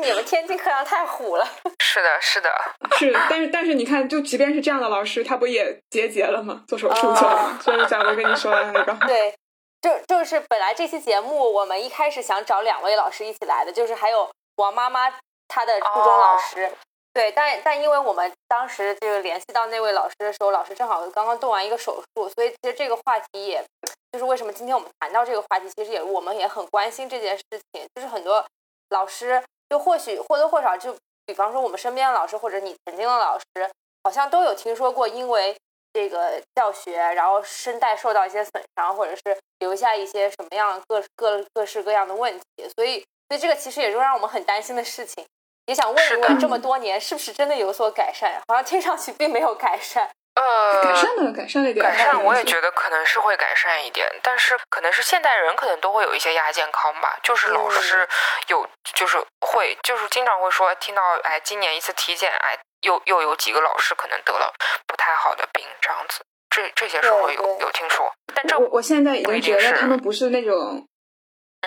[0.00, 1.46] 你们天津课堂太虎了。
[1.80, 2.50] 是的，是的，
[2.98, 3.12] 是。
[3.28, 6.64] 但是但是你看，就即便是这样的老师，他不也结节了吗？
[6.66, 7.58] 做手术去了吗？
[7.60, 8.92] 所以讲我跟你说的那个。
[9.06, 9.34] 对。
[9.82, 15.10] 就就是本来这期节目我们一开始想找两位老师一起来的，就是还有王妈妈
[15.48, 16.70] 她的初中老师，
[17.14, 23.64] 对，但但因为我们当时就是联系到那位老师的时候，老师正好刚刚动完一个手术，所以其实这个话题也
[24.12, 28.44] 就是为什么今天我们谈到这个话题，其实也我们也很关心这件事情，就是很多
[28.90, 33.70] 老师就或许或多或少就比方说我们身边的老师或者你曾经的老师，
[34.04, 35.56] 好像都有听说过因为。
[35.92, 42.44] 这个教学，然后声带受到一些损伤，或者是留下一些什么样各各各式各样的问题，
[42.76, 45.26] 所以，所以这个其实也是让我们很担心的事情，
[45.66, 48.40] 也想问一问，这么多年是不是真的有所改善？
[48.46, 50.08] 好像听上去并没有改善。
[50.34, 51.84] 呃，改善了，改善了一点。
[51.84, 58.08] 改善，我也觉得可能是会改善一点，但是可能是现代人可能都会有一些亚健康吧，就是老师
[58.48, 62.58] 有，就是会，就是经常会说听到，哎，今年一次体检，哎。
[62.82, 64.50] 又又有几个老师可能得了
[64.86, 70.82] 不太好的病，这样子，这这些时候有有听说，但这我我现在已经觉得他们不是那种，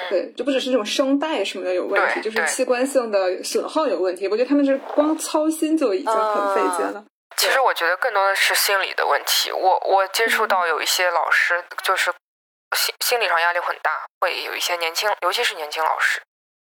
[0.10, 4.28] 对，就不只是这种声带什么的有问题，就是器官性的损耗有问题。
[4.28, 7.06] 我觉得他们是光操心就已经很费劲了。
[7.44, 9.52] 其实我觉得更多的是心理的问题。
[9.52, 12.14] 我我接触到有一些老师，就是
[12.78, 16.22] 心心理上压力很大，会有一些年轻，尤其是年轻老师，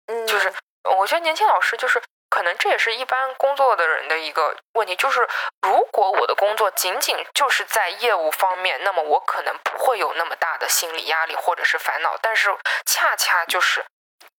[0.06, 0.54] 嗯，就是
[0.96, 2.00] 我觉得年轻老师就是。
[2.30, 5.28] 可能这也是一般工作的人的一个问题，就是
[5.64, 12.16] 如果我的工作仅仅就是在业务方面，那么我可能不会有那么大的心理压力或者是烦恼。
[12.22, 12.56] 但是
[12.86, 13.84] 恰恰就是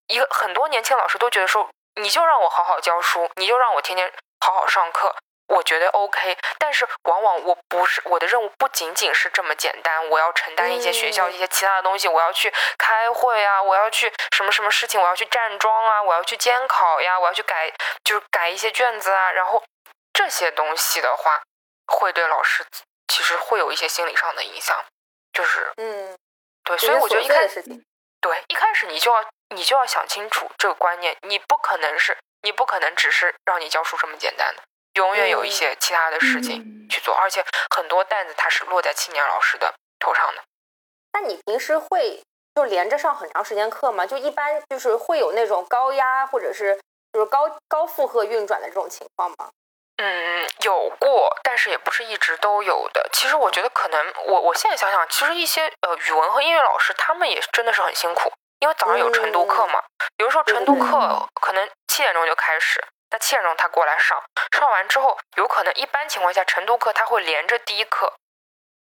[0.07, 5.16] 一个很多年轻老师都觉得说，你就让我好好教书，你就让我天天好好上课。
[5.50, 17.72] 我觉得 OK，但是往往我不是我的任务不仅仅是这么简单，我要承担一些学校一些其他的东西，我要去开会啊，我要去什么什么事情，我要去站桩啊，我要去监考呀，我要去改
[18.04, 19.62] 就是改一些卷子啊，然后
[20.12, 21.42] 这些东西的话，
[21.86, 22.64] 会对老师
[23.08, 24.84] 其实会有一些心理上的影响，
[25.32, 26.16] 就是嗯，
[26.62, 27.60] 对，所以我觉得一开始
[28.20, 34.62] 对一开始你就要你就要想清楚这个观念，你不可能是你不可能只是让你教书这么简单的。
[35.00, 37.42] 永远有一些其他的事情去做，而且
[37.74, 40.42] 很多担子它是落在青年老师的头上的。
[41.12, 42.22] 那你平时会
[42.55, 44.05] 就连着上很长时间课吗？
[44.05, 46.78] 就一般就是会有那种高压或者是
[47.14, 49.48] 就是高高负荷运转的这种情况吗？
[49.96, 53.09] 嗯，有过，但是也不是一直都有的。
[53.12, 58.30] 其实我觉得可能我我现在想想，其实一些呃语文和音乐老师他们也真的是很辛苦，
[58.61, 59.82] 因为早上有晨读课嘛，
[60.18, 62.84] 有的时候晨读课可能七点钟就开始。
[63.11, 68.14] 那七点钟他过来上，上完之后，有可能一般情况下晨读课他会连着第一课，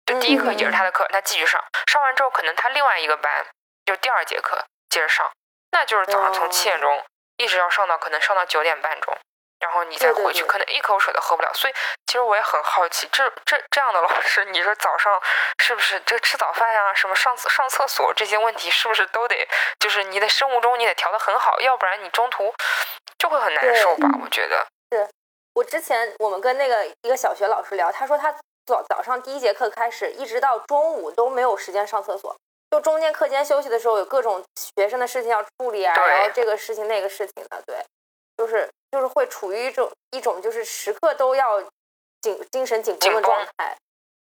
[0.05, 3.45] 就第一课也是他的课，他继续上，上完之后可能他另外一个班
[3.85, 5.31] 就第二节课接着上，
[5.71, 7.05] 那就是早上从七点钟
[7.37, 9.17] 一直要上到可能上到九点半钟，
[9.59, 11.51] 然后你再回去，可能一口水都喝不了。
[11.53, 11.73] 所以
[12.05, 15.21] 其实我也很好奇，这这这样的老师，你说早上
[15.59, 19.47] 是不是这吃早饭呀，什么上上厕所这些问题，是不是都得
[19.79, 22.53] 就是你的生物钟你得调的很好，要不然你中途
[23.17, 24.07] 就会很难受吧？
[24.21, 25.07] 我觉得是。
[25.55, 28.31] 我之前我们跟那个一个小学老师聊，他说他
[28.67, 32.35] 早早上第一节课开始，一直到中午都没有时间上厕所，
[32.69, 37.83] 就中间课间休息的时候有各种学生的事情要处理啊，然后这个事情那个事情的，对，
[38.37, 41.61] 就是就是会处于一种一种就是时刻都要
[42.21, 43.75] 紧精神紧绷的状态。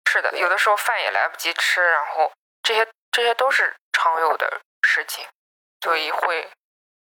[0.09, 2.31] 是的，有的时候饭也来不及吃，然后
[2.63, 5.27] 这些这些都是常有的事情，
[5.81, 6.49] 所以会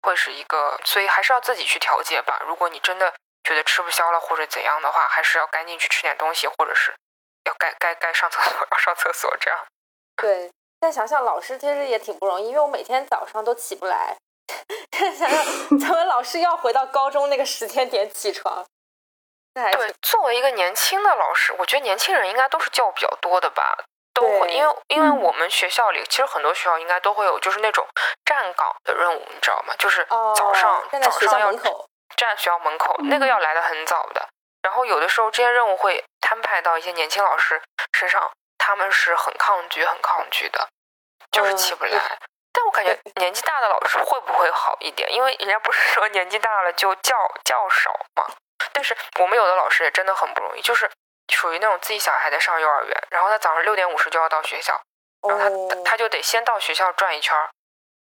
[0.01, 2.41] 会是一个，所以还是要自己去调节吧。
[2.47, 3.13] 如果你真的。
[3.43, 6.93] 觉得吃不消了或者怎样的话，还是要赶紧去吃点东西，或者是
[7.45, 9.57] 要该该该上厕所 要上厕所这样。
[10.17, 14.17] 对，再想想老师其实也挺不容易，因为我每天早上都起不来。
[14.91, 18.65] 想 想咱们老师要回到高中那个时间点起床。
[19.53, 23.75] 对，作为一个年轻的老师，我觉得年轻人应该都是觉比较多的吧，
[24.13, 27.87] 都会因为因为我们学校里其实很多学校应该都会有就是那种
[28.23, 29.73] 站岗的任务，你知道吗？
[29.77, 31.51] 就是早上早上要。
[32.15, 34.27] 站学校门口，那个要来的很早的。
[34.63, 37.61] 然后有的时候这些任务会摊派到一些年轻老师
[37.93, 40.67] 身上，他们是很抗拒、很抗拒的，
[41.31, 42.17] 就是起不来。
[42.57, 45.07] 但我感觉年纪大的老师会不会好一点？
[45.13, 48.25] 因为人家不是说年纪大了就觉觉少嘛。
[48.73, 50.89] 但是我们有的老师也真的很不容易，就是
[51.31, 54.81] 属于那种自己小孩在上幼儿园，然后他早上六点五十就要到学校，
[55.29, 57.37] 然后他他就得先到学校转一圈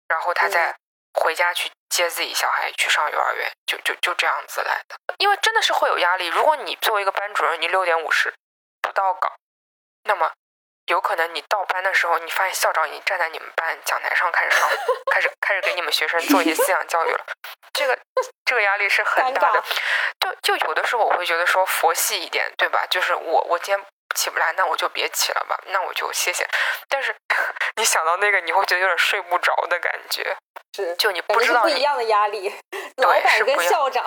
[0.07, 0.77] 然后他再。
[1.19, 4.97] 回家去接自己小孩去上幼儿园，就就就这样子来的。
[5.17, 6.27] 因为真的是会有压力。
[6.27, 8.35] 如果你作为一个班主任，你六点五十
[8.83, 9.33] 不到岗，
[10.05, 10.31] 那么
[10.87, 14.69] 有可能你到班的时候，你发现校长已经站在你们班讲台上开始上，
[15.13, 17.27] 开始开始给你们学生做一些思想教育了。
[17.73, 17.99] 这个
[18.45, 19.63] 这个压力是很大的。
[20.21, 22.87] 就就有的时候我会觉得说佛系一点，对吧？
[22.91, 23.85] 就是我我今天。
[24.15, 26.49] 起不来，那我就别起了吧，那我就谢谢。
[26.89, 27.15] 但是
[27.77, 30.35] 你想到那个，你会觉得有点睡不着的感觉，
[30.75, 32.51] 是就你不知道不一样的压力。
[32.97, 34.07] 老板跟校长，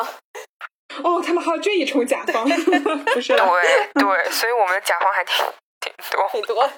[1.04, 2.44] 哦，他们还有这一重甲方，
[3.14, 3.36] 不是？
[3.38, 5.54] 对对，所以我们的甲方还挺挺
[6.12, 6.70] 多挺多。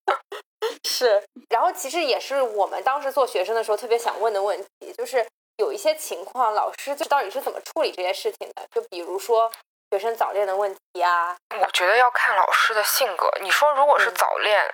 [0.84, 5.26] 是，然后其实也是我们当时做学生的时候特别想问的问题，就是
[5.56, 8.66] 有一些情况，老师就到底是怎么处理这些事情的？
[8.72, 9.50] 就比如说。
[9.92, 13.28] 学生早恋的问题啊，我觉得要看老师的性格。
[13.40, 14.72] 你说如果是早恋，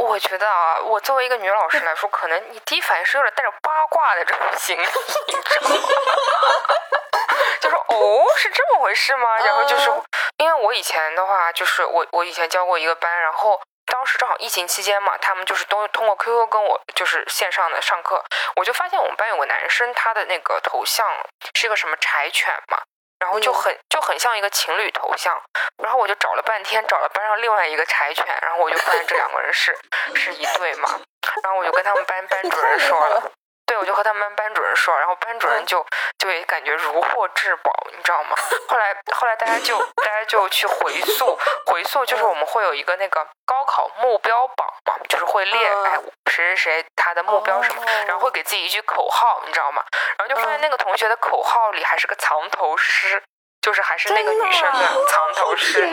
[0.00, 5.76] 我觉得啊，我作为一个女老师来说，可能你第一反应是有点带着八卦的这种心理，你知道吗？
[7.60, 9.36] 就说哦，是这么回事吗？
[9.38, 9.90] 然后就是
[10.36, 18.24] 因为我以前的话，就是我我以前教过一个班，然后当时正好疫情期间嘛，他们就是都通过 QQ 跟我就是线上的上课，
[18.56, 21.06] 我就发现我们班有个男生，他的那个头像
[21.54, 22.78] 是一个什么柴犬嘛。
[23.18, 25.40] 然后就很就很像一个情侣头像，
[25.82, 29.76] 然后我就找了半天，找了班上另外一个柴犬，然后我就发现这两个人是
[30.14, 31.00] 是一对嘛，
[31.42, 33.32] 然后我就跟他们班班主任说了。
[33.68, 35.84] 对，我就和他们班班主任说，然后班主任就
[36.18, 38.34] 就感觉如获至宝，你知道吗？
[38.66, 46.00] 后来后来大家就大家就去回溯回溯，就是我们会有一个那个高考目标榜嘛，就是会列哎
[46.30, 49.84] 谁谁谁他的目标什么，然后会给自己一句口号，你知道吗？
[50.16, 53.22] 然后就发现那个同学的口号里还是个藏头诗，
[53.60, 55.86] 就是还是那个女生的藏头诗。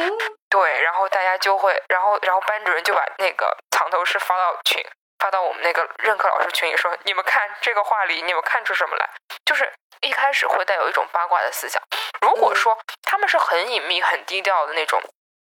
[0.50, 4.82] 对，然后大家就会，然后然后班主任就把那个藏头诗发到群。
[5.20, 9.10] 发到我们那个任课老师群里说：“你们看这个话里，你们看出什么来？
[9.46, 11.82] 就是一开始会带有一种八卦的思想。
[12.22, 15.02] 如果说他们是很隐秘、很低调的那种，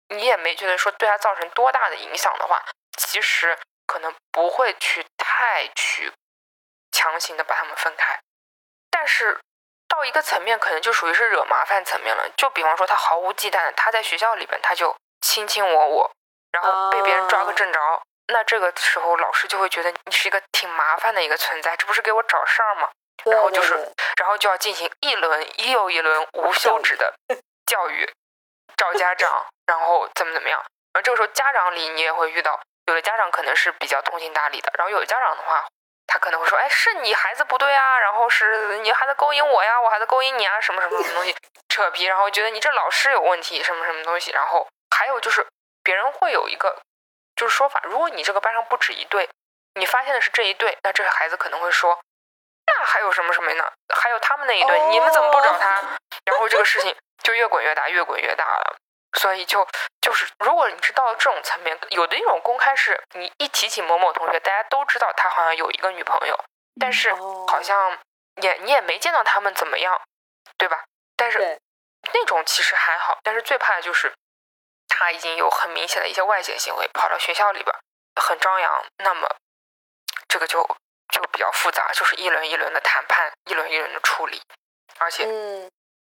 [0.08, 2.64] 你也没觉得说对他造成多大的影响的话，
[2.96, 6.12] 其实可能不会去太去
[6.90, 8.18] 强行的把他们分开。
[8.90, 9.38] 但是
[9.86, 12.28] 到一个层面，可能就属于是惹麻烦层面了。
[12.36, 16.10] 就比方说，他毫无忌惮的，他在学校里边他就卿卿我我，
[16.52, 17.78] 然后被别人抓个正着。”
[18.28, 22.90] 那这个时候，老师就会觉得你是一个挺麻烦的一个存在，这不是给我找事儿吗？
[23.24, 23.74] 然后就是，
[24.16, 27.12] 然后就要进行一轮又一轮无休止的
[27.66, 28.08] 教育，
[28.76, 30.58] 找家长，然后怎么怎么样。
[30.92, 35.66] 然后这个时候，家长里你也会遇到，有的家长可能是比较通情达理的，然后有的家长的话，
[36.06, 41.34] 他可能会说，哎，是你孩子不对啊，然后是你孩子勾引我呀，我孩子勾引你啊，什么什么什么东西，
[41.68, 44.30] 扯皮，然后觉得你这老师有问题，什么什么东西。
[44.32, 45.46] 然后还有就是，
[45.82, 46.78] 别人会有一个。
[47.38, 49.28] 就是说法，如果你这个班上不止一对，
[49.74, 51.98] 你发现的是这一对，那这个孩子可能会说，
[52.66, 53.72] 那还有什么什么呢？
[53.94, 55.80] 还有他们那一对，你们怎么不找他？
[56.24, 58.76] 然后这个事情就越滚越大，越滚越大了。
[59.16, 59.66] 所以就
[60.00, 66.38] 就是，如果你是到了这种层面，有的一种公开是，你一提起某某同学，大家都知道他好像有一个女朋友，
[66.80, 67.14] 但是
[67.46, 67.98] 好像
[68.42, 70.00] 也你也没见到他们怎么样，
[70.58, 70.84] 对吧？
[71.16, 71.60] 但是
[72.12, 74.12] 那种其实还好，但是最怕的就是
[74.98, 77.72] 他已经有很明显的一些外显行为，跑到学校里边
[78.20, 79.28] 很张扬，那么
[80.26, 80.60] 这个就
[81.12, 84.42] 就比较复杂，就是一轮一轮的谈判，一轮一轮的处理，
[84.98, 85.24] 而且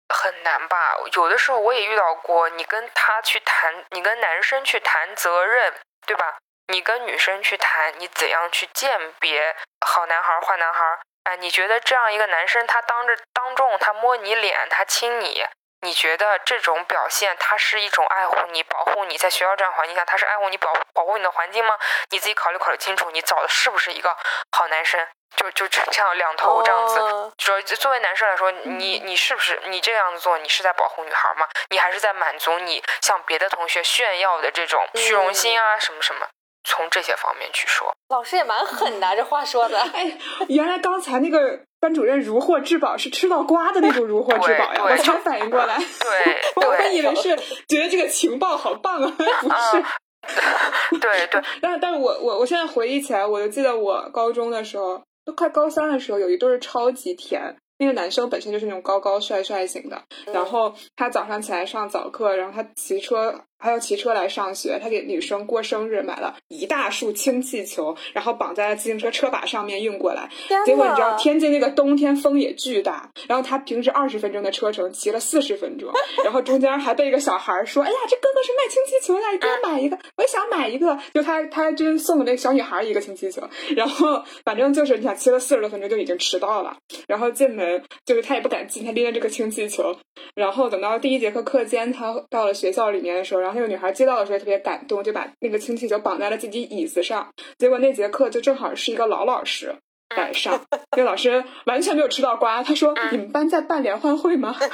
[0.10, 0.98] 很难吧？
[1.14, 6.40] 有的时候我也遇到过，你跟他去谈，你跟男生去谈责任，对吧？
[6.70, 11.00] 你跟女生去谈，你怎样去鉴别好男孩坏男孩？
[11.26, 15.46] 哎，你觉得这样一个男生，他当着当众他摸你脸，他亲你，
[15.82, 21.78] 你觉得这种表现，他是一种爱护你、保护你在学校这样环境下，他是爱护你、保保护你的环境吗？
[22.10, 24.16] 你自己考虑考虑清楚，你找的是不是一个
[24.52, 25.08] 好男生？
[25.36, 26.96] 就就这样两头这样子。
[27.38, 31.48] 说作为男生来说，你你是不是你这样子做，你是在保护女孩吗？
[31.70, 35.78] 你还是在满足你向别的同学炫耀的这种虚荣心啊？
[35.78, 36.28] 什么什么？
[36.70, 39.80] 从这些方面去说，老师也蛮狠的，这话说的。
[39.80, 40.18] 哎，
[40.50, 45.78] 原来刚才那个班主任如获至宝是吃到瓜的那种如获至宝呀，我才反应过来。
[45.78, 46.38] 对，
[46.68, 47.36] 我还以为是
[47.70, 51.00] 觉得这个情报好棒啊， 不是。
[51.00, 57.56] 对对， 但但是我我我现在回忆起来，我就记得我高中的时候，都快高三的时候，有一对超级甜。
[57.80, 60.02] 那个男生本身就是那种高高帅帅型的，
[60.34, 63.44] 然后他早上起来上早课，然后他骑车。
[63.60, 70.30] 还要骑车来上学，他给女生过生日买了一大束氢气球，然后绑在了自行车车把上面运过来。
[70.66, 75.92] 结果你知道，天津那个冬天风也巨大，然后他平时二十分钟的车程骑了四十分钟，
[76.24, 83.42] 然后中间还被一个小孩说：“哎呀，这哥哥是卖氢气球的，你给我买一个，我也想买一个。”就他他还真送了那小女孩一个氢气球，
[83.76, 86.78] 然后反正就是你想骑了四十多分钟就已经迟到了，
[87.08, 89.96] 然后进门就是他也不敢进，他拎着这个氢气球，
[90.36, 93.47] 然后等到第一节课课间，他到了学校里面的时候。
[93.48, 97.30] 然后那个女孩接到的时候也特别感动，就把那个氢气球绑在了自己椅子上。
[97.58, 99.74] 结果那节课就正好是一个老老师
[100.16, 100.60] 来上，
[100.92, 102.62] 那个老师完全没有吃到瓜。
[102.62, 104.54] 他说：“你们班在办联欢会吗？”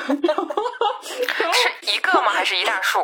[1.03, 1.21] 是
[1.93, 2.29] 一个吗？
[2.31, 2.99] 还是一大束？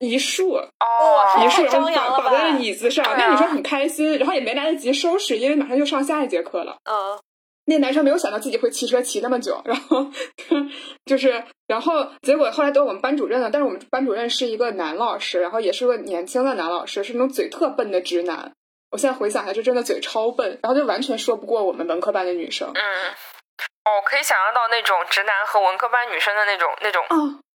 [0.00, 3.04] 一束哦，一束，然后绑绑在了椅子上。
[3.18, 6.76] 那女生很开心，然后也没来得及收拾，因为马上就上下一节课了。
[6.84, 7.18] 嗯。
[7.68, 10.06] 那男生没有想到自己会骑车骑那么久，然后
[11.04, 18.52] 就是，然后结果后来得我们班主任了，但是我们班主任是一个男老师，然后也是个年轻的男老师，是那种嘴特笨的直男。
[18.90, 22.70] 我现在回想一下，就真的嘴超笨，然后就完全说不过我们文科班的女生。
[22.74, 22.82] 嗯，
[23.84, 27.04] 哦，可以想象到那种直男和文科班女生的那种那种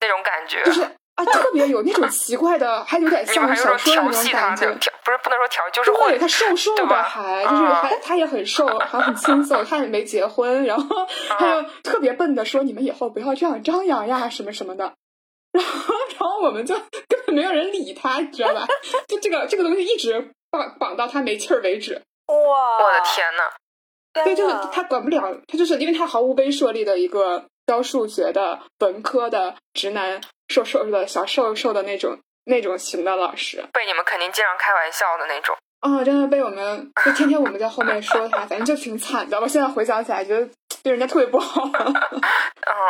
[0.01, 0.63] 那种感觉。
[0.63, 0.81] 就是。
[1.19, 4.91] 啊，特别有那种奇怪的，还有点像小说的那种感觉。
[5.03, 14.93] 不是不能说调，就是会他瘦瘦的，还就是还他也很瘦，还很 轻松，他也没结婚，然后他就特别笨的说：“你们以后不要这样张扬呀，什么什么的。”
[15.51, 18.67] 然后然后我们就根本没有人理他，你知道吧？
[19.07, 21.95] 就这个这个东西一直绑绑到他没气儿为止。
[22.27, 22.77] 哇！
[22.83, 23.43] 我的天呐。
[24.23, 30.21] 对，就是他管不了，他就是因为他毫无威慑力的一个教数学的文科的直男。
[30.49, 36.03] 瘦瘦的小瘦瘦的那种那种型的老师，被你们肯定经常开玩笑的那种啊！
[36.03, 39.39] 真的被我们就天天我们在后面说他，反正就挺惨的。
[39.39, 40.49] 我现在回想起来，觉得
[40.83, 41.63] 对人家特别不好，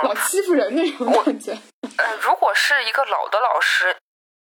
[0.04, 1.52] 老欺负人那种感觉。
[1.98, 3.96] 呃，如果是一个老的老师。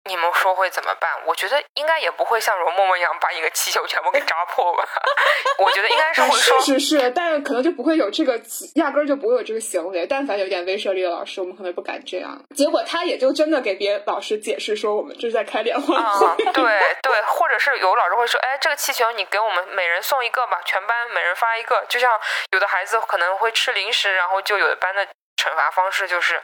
[0.09, 1.11] 你们说会怎么办？
[1.27, 4.85] 我觉得应该也不会像容嬷嬷一样把一个气球全部给扎破吧。
[5.59, 8.41] 我觉得应该是会说，是是是，但可能就不会有这个，
[8.77, 10.07] 压根儿就不会有这个行为。
[10.07, 12.43] 但凡有点威慑力的老师，我们可能不敢这样。
[12.57, 16.45] 结果他也就真的给别老师解释说，我们这是在开联欢会。
[16.53, 21.85] 对对，或者是有老师会说，哎，这个气球你给我们每人送一个吧，全班每人发一个。
[21.89, 22.19] 就像
[22.53, 25.07] 有的孩子可能会吃零食，然后就有的班的
[25.37, 26.43] 惩罚方式就是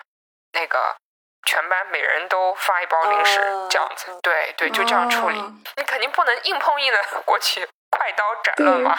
[0.52, 0.94] 那个。
[1.46, 3.38] 全班每人都发一包零食，
[3.70, 5.38] 这样子，对对，就这样处理。
[5.76, 8.98] 你肯定不能硬碰硬的 过去， 快刀斩乱麻。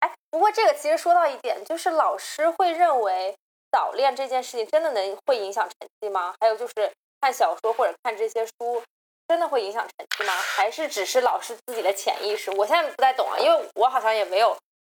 [0.00, 3.34] 哎，不过这个其实说到一点，就是老师会认为
[3.72, 6.34] 早恋这件事情真的能会影响成绩吗？
[6.40, 6.72] 还有就是
[7.20, 8.82] 看小说或者看这些书，
[9.26, 10.32] 真的会影响成绩吗？
[10.56, 12.50] 还是只是老师自己的潜意识？
[12.52, 14.56] 我现在不太懂啊，因为我好像也没有。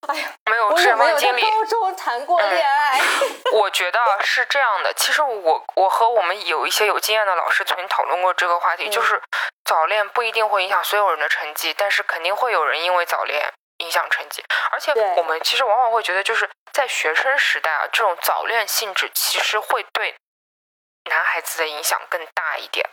[0.06, 1.42] 哎呀，没有这么经历。
[1.42, 3.00] 高中谈过恋爱，
[3.52, 4.94] 我觉得是这样的。
[4.94, 9.20] 其实我我和我们有一些有经验的老师曾经讨论过这个话题，就是
[9.64, 14.42] 早恋不一定会影响所有人的成绩，但是肯定会有人因为早恋影响成绩。
[14.70, 20.14] 而且我们其实往往会觉得，就是在学生时代啊，这种早恋性质其实会对
[21.10, 22.88] 男孩子的影响更大一点，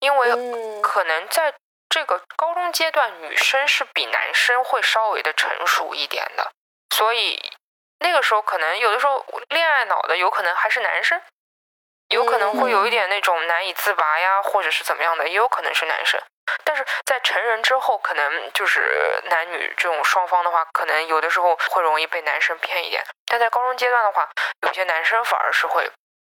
[0.00, 1.54] 因为可能在。
[1.92, 6.50] 这个高中阶段，女生是比男生会稍微的成熟一点的，
[6.88, 7.52] 所以
[7.98, 11.20] 那个时候可能有的时候恋爱脑的有可能还是男生，
[12.08, 16.18] 有可能会有一点那种难以自拔呀，或者是怎么样的，也有可能是男生。
[16.64, 23.04] 但是在成人之后，可能就是男女这种双方的话，可能有的时候会容易被男生骗一点。
[23.26, 24.30] 但在高中阶段的话，
[24.66, 25.90] 有些男生反而是会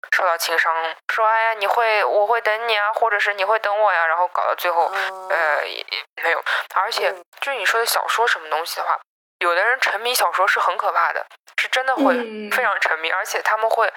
[0.09, 0.73] 受到情伤，
[1.09, 4.91] 说哎呀你会我会等你啊，或者是你会等我呀，然后搞到最后
[5.29, 5.61] 呃
[6.23, 6.43] 没有。
[6.75, 8.99] 而且就是你说的小说什么东西的话，
[9.39, 11.25] 有的人沉迷小说是很可怕的，
[11.57, 12.13] 是真的会
[12.51, 13.91] 非常沉迷，而且他们会。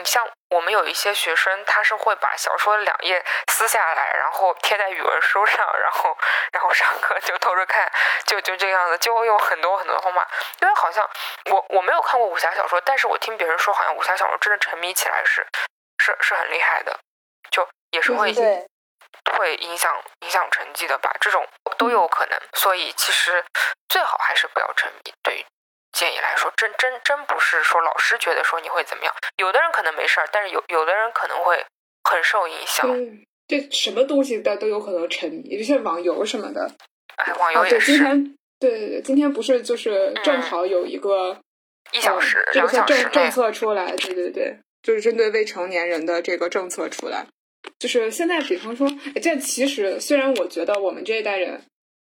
[0.00, 3.22] 你像我们有一些学生，他是会把小说的两页
[3.52, 6.16] 撕下来，然后贴在语文书上，然后
[6.52, 7.86] 然后上课就偷着看，
[8.24, 10.26] 就就这样子，就会有很多很多方法。
[10.62, 11.06] 因为好像
[11.50, 15.46] 我我没有看过武侠小说，但是我听别人说，好像武侠小说真的沉迷起来是
[15.98, 16.98] 是是很厉害的，
[17.50, 18.32] 就也是会
[19.36, 21.46] 会影响影响成绩的吧，这种
[21.76, 22.40] 都有可能。
[22.54, 23.44] 所以其实
[23.90, 25.12] 最好还是不要沉迷。
[25.22, 25.46] 对于
[25.92, 31.64] 建议来说，真真真不是说老师觉得说你会怎么样，有的人可能没事儿，但是有有的人可能会
[32.04, 32.88] 很受影响。
[33.46, 36.70] 对，什么东西的都有可能沉迷，就像网游什么的。
[37.16, 37.92] 哎，网游也是。
[37.92, 41.36] 对，今天对对对，今天不是就是正好有一个
[41.92, 47.26] 一小时这个政政策出来，对对对，就是针对未成年人的这个政策出来，
[47.80, 48.88] 就是现在比方说，
[49.20, 51.60] 这其实虽然我觉得我们这一代人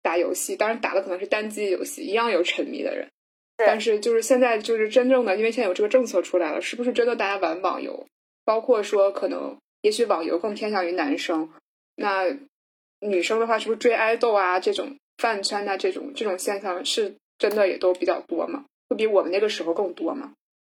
[0.02, 3.08] 打游戏，当然打的可能是单机游戏，一样有沉迷的人。
[3.66, 8.08] 但是就是现在就是真正的，因为现在有这个政策出来了，是不是真的大家玩网游？
[8.46, 11.54] 包括说可能，也许网游更偏向于男生，
[11.96, 12.26] 那
[13.00, 18.66] 女生的话，是不是追爱豆啊这种饭圈啊这种这种现象，是真的也都比较多吗？
[18.90, 20.32] 会比我们那个时候更多吗？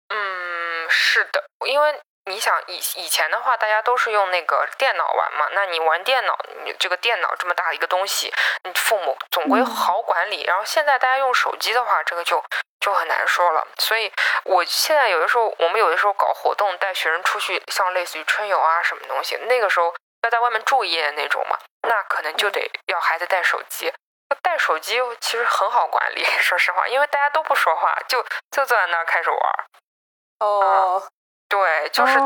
[0.08, 1.94] 嗯，是的，因为。
[2.30, 5.44] 你想以以前的话，大家都是用那个电脑玩嘛？
[5.54, 10.44] 那你玩电脑，你这个电脑这么大的一个东西，你父母总归好管理。
[10.44, 12.40] 然后现在大家用手机的话，这个就
[12.82, 13.66] 就很难说了。
[13.78, 14.12] 所以
[14.44, 21.56] 我现在有的时候，我们有的时候搞活动，带学生出去，像类似于春游啊什么东西，那个时候要在外面住一夜那种嘛，
[21.88, 23.92] 那可能就得要孩子带手机。
[24.42, 29.38] 带手机其实很好管理， 说实话，因为大家都不说话，就就坐在那儿开始玩。
[30.40, 31.02] 哦。
[31.48, 32.18] 对，就是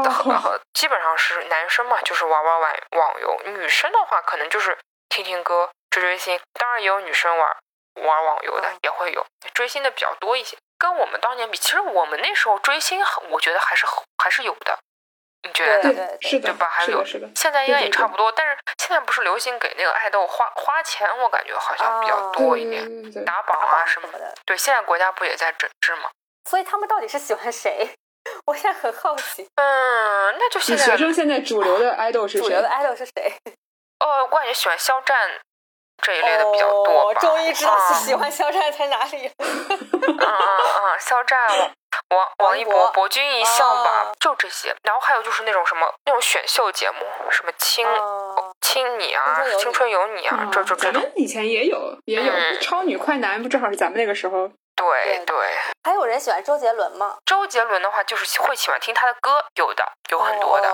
[0.73, 4.79] 基本上是男生嘛，就是玩玩网网游；女生的话，可能就是
[5.09, 6.41] 听听歌、追追星。
[6.53, 7.57] 当然也有女生玩
[7.97, 9.25] 玩网游的，也会有
[9.55, 10.57] 追星的比较多一些。
[10.79, 13.87] 跟我们当年比，其实我们那时候追星，我觉得还是
[14.23, 14.79] 还是有的。
[15.43, 16.09] 你觉得呢？
[16.21, 16.69] 是的，对吧？
[16.69, 21.09] 还有现在应该也差不多，但是现在不是流行给那个爱豆花花钱？
[21.19, 22.85] 我感觉好像比较多一点，
[23.25, 24.35] 打榜啊什么的。
[24.45, 26.11] 对，现在国家不也在整治吗？
[26.51, 27.89] 所以他们到底是喜欢谁？
[28.47, 32.41] 我现在很好奇，嗯，那就现在学生现在主流的 idol 是谁？
[32.41, 33.33] 主流的 idol 是谁？
[34.05, 35.17] 哦，我感觉喜欢肖战
[36.03, 37.21] 这一类的比较多吧。
[37.21, 39.33] 终于知道喜欢肖战在哪里了。
[39.39, 41.39] 嗯嗯嗯，肖战、
[42.11, 44.75] 王王一博、博君一笑吧，就这些。
[44.83, 47.87] 然后还有就是那种什么那种选秀节目，什么亲
[48.61, 51.03] 亲你啊，青春有你啊，这这这种。
[51.17, 54.51] 以前也有也有超女快男，不正好是咱们那个时候。
[54.77, 55.37] 对对，
[55.85, 57.17] 还有人喜欢周杰伦吗？
[57.25, 60.71] 周杰伦的话，就是会喜欢听他的歌，有的有很多的，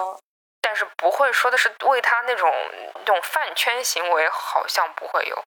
[0.63, 2.51] 但是不会说的是为他那种
[2.95, 5.43] 那种饭圈行为，好像不会有。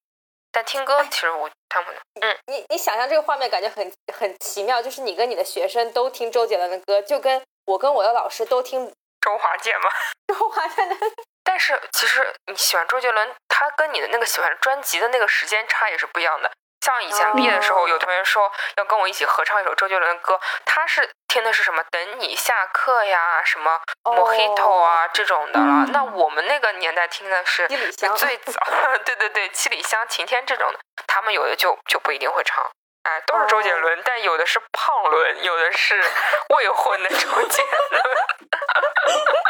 [0.51, 9.89] 但听歌，其实我他们嗯，你你想象这个画面，感觉很很奇妙，就是你跟你的学生都听周杰伦的歌，就跟我跟我的老师都听 周华健吗？
[10.27, 10.95] 周华健的。
[11.43, 16.51] 但是其实你喜欢周杰伦，他跟你的那个喜欢专辑的那个时间差也是不一样的。
[16.85, 23.81] 像以前毕业的时候，有同学说要跟我一起合唱一首周杰伦的歌，他是听的是什么“等你下课”呀，什么
[24.15, 25.87] 《Mojito》啊这种的了。
[25.91, 28.59] 那我们那个年代听的是最早，
[29.03, 32.63] 对对对，《七里香》《晴天》这种的，他们有的就就不一定会唱。
[33.01, 36.03] 哎，都是周杰伦，但有的是胖伦，有的是
[36.49, 37.17] 未婚的周
[37.47, 38.03] 杰伦。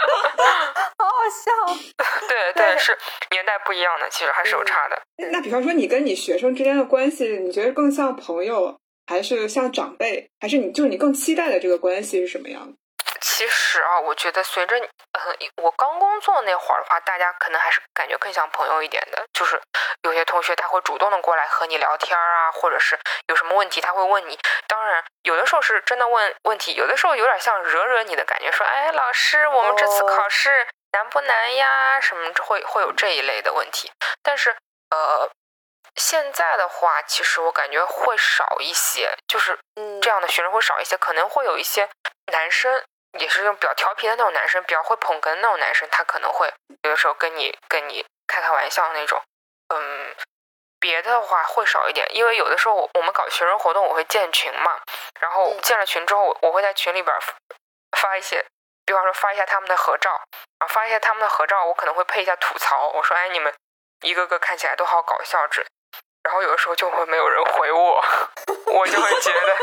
[1.29, 1.51] 笑。
[2.27, 2.97] 对对，是
[3.31, 5.01] 年代不一样的，其实还是有差的。
[5.31, 12.73] 那比方说，你跟你学生之间的关系，你觉得更像朋友，还是像长辈，还是你就是你更期待的这个关系是什么样的？
[13.21, 19.23] 其实啊，我觉得随着呃，我刚工作那会儿的话，大家可能还是感觉更像朋友一点的。
[19.33, 19.59] 就是
[20.03, 22.97] 有些同学他会主动的过来和你聊天啊，或者是
[23.27, 24.37] 有什么问题他会问你。
[24.67, 31.99] 当然，有的时候是真的问问题，有的时候有点像惹惹你的感觉，说哎，老师，我们这次考试难不难呀？
[31.99, 33.91] 什么会会有这一类的问题。
[34.23, 34.55] 但是
[34.91, 35.29] 呃，
[35.95, 39.59] 现在的话，其实我感觉会少一些，就是
[40.01, 41.89] 这样的学生会少一些，可能会有一些
[42.31, 42.81] 男生。
[43.17, 49.21] 也是那种比较调皮的那种男生，比较会捧哏那种男生，他可能会有的时候跟你跟你开开玩笑那种。
[49.73, 50.13] 嗯，
[50.81, 54.81] 别的话会少一点，因为有的时候我们搞学生活动，我会建群嘛，
[55.21, 57.15] 然后建了群之后，我会在群里边
[57.97, 58.45] 发一些，
[58.85, 60.11] 比方说发一下他们的合照，
[60.59, 63.53] 啊，发一下他们的合照，我可能会配一下吐槽，我说哎你们
[64.01, 65.65] 一个个看起来都好搞笑之。
[66.23, 68.03] 然后有的时候就会没有人回我，
[68.65, 69.55] 我就会觉得，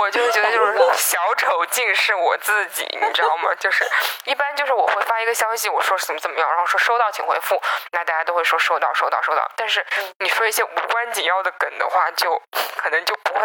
[0.00, 3.54] 我就是觉得就是 小丑竟是我自己，你知道吗？
[3.56, 3.84] 就是
[4.24, 7.60] 一般就是我会发一个消息，我说怎么怎么样，然后说收到请回复，
[7.92, 9.50] 那大家都会说收到收到收到。
[9.56, 9.84] 但是
[10.18, 12.40] 你说一些无关紧要的梗的话，就
[12.76, 13.40] 可能就不会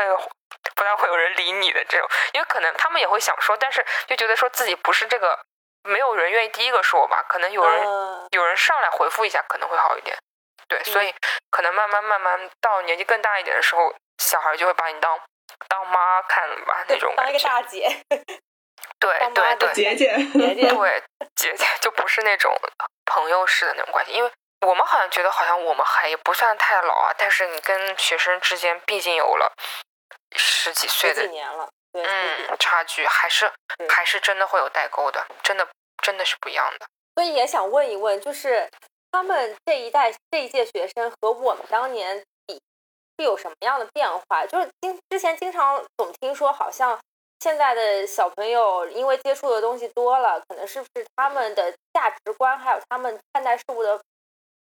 [0.75, 5.37] 不太会有人理你的这种，因为可能他们也会想说，但是就觉得说自己不是这个，
[5.83, 7.83] 没有人愿意第一个说吧，可能有人
[8.31, 10.17] 有人上来回复一下可能会好一点。
[10.67, 11.13] 对，所以
[11.51, 15.19] 可能慢慢慢慢到年纪更大一点的时候，小孩就会把你当
[15.67, 17.89] 当妈看了吧，那种当一个大姐。
[18.99, 21.03] 对对对，姐姐姐姐，对
[21.35, 22.53] 姐姐就不是那种
[23.05, 24.31] 朋友式的那种关系，因为
[24.65, 29.51] 我们好像觉得好像我们还也不算太老啊，但是你跟学生之间毕竟有了
[30.35, 33.51] 十几岁的几年了，嗯，差距还是
[33.89, 35.67] 还是真的会有代沟的，真的
[36.01, 36.85] 真的是不一样的。
[37.15, 38.69] 所以也想问一问，就是。
[39.11, 42.25] 他们这一代这一届学生和我们当年比
[43.17, 44.45] 是有什么样的变化？
[44.45, 46.97] 就是经之前经常总听说，好像
[47.39, 53.99] 现在的小朋友因为接触的东西多了，可能是不是他们的价值观，还有他们看待事物的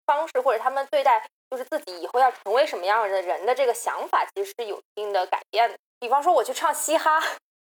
[0.07, 5.77] 方式，或者他们对待就是自己以后要成为什么样的人的这个想法，其实是有一定的改变的。
[6.01, 7.21] 比方说，我去唱嘻哈，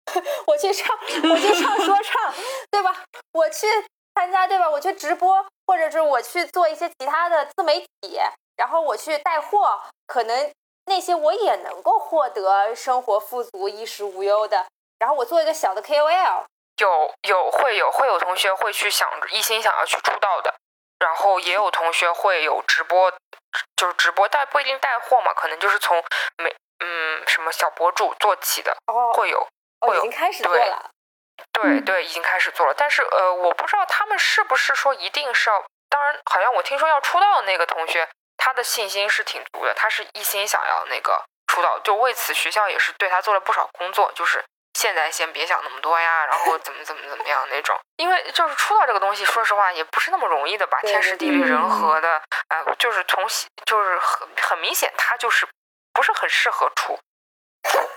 [0.48, 0.98] 我去唱，
[1.30, 2.34] 我去唱说唱，
[2.72, 3.04] 对吧？
[3.34, 3.68] 我去。
[4.16, 4.70] 参加对吧？
[4.70, 8.20] 我去直播，或者是我去做一些其他的自媒体，
[8.56, 10.52] 然后我去带货，可能
[10.86, 14.66] 那些我也能够获得生活富足、衣食无忧的。
[15.00, 16.44] 然后我做一个小的 KOL，
[16.78, 20.54] 有有会有会有同学会去想一心想要去出道的，
[21.00, 23.12] 然后也有同学会有直播，
[23.76, 26.02] 就是直播，带不一定带货嘛，可能就是从
[26.38, 28.78] 美嗯什么小博主做起的，
[29.14, 29.48] 会有
[29.82, 30.90] 会有已经开始做了。
[31.52, 35.64] 对对，已经开始做了，但是呃，我不知道他们是不是说一定是要。
[35.90, 47.80] 当然，好像我听说要出道的那个同学，他的信心是挺足的，他是一心想要那个出道，就为此学校也是对他做了不少工作，就是现在先别想那么多呀，然后怎么怎么怎么样那种。
[47.98, 53.24] 因为就是出道这个东西，说实话也不是那么容易的吧，天时地利人和的，啊，就是从
[53.66, 55.48] 就是很很明显，他就是
[55.94, 57.00] 不是很适合出。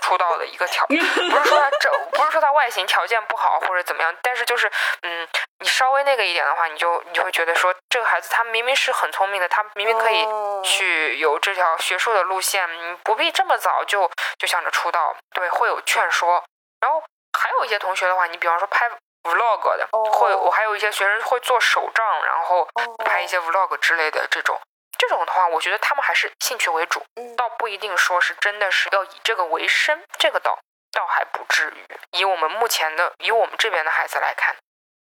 [0.01, 5.27] 出道的一个条，不是说他这不是说他外形条件不好或者怎么样，但是就是嗯，
[5.59, 10.25] 你稍微那个一点的话，你就你就会觉得说这个孩子他明明是很聪明的，他明明可以
[10.63, 16.43] 去有这条学术的路线，你不必这么早就就想着出道，对，会有劝说。
[16.79, 17.03] 然后
[17.37, 18.89] 还有一些同学的话，你比方说拍
[19.23, 22.65] vlog 的，会我还有一些学生会做手账，然后
[23.03, 24.57] 拍一些 vlog 之类的这种。
[24.97, 27.01] 这种的话，我觉得他们还是兴趣为主，
[27.35, 30.57] 倒不一定说是真的是要以这个为生，这个倒
[30.91, 32.19] 倒还不至于。
[32.19, 34.55] 以我们目前的，以我们这边的孩子来看，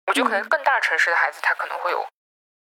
[0.06, 2.06] 我觉得可能更大城市的孩子，他可能会有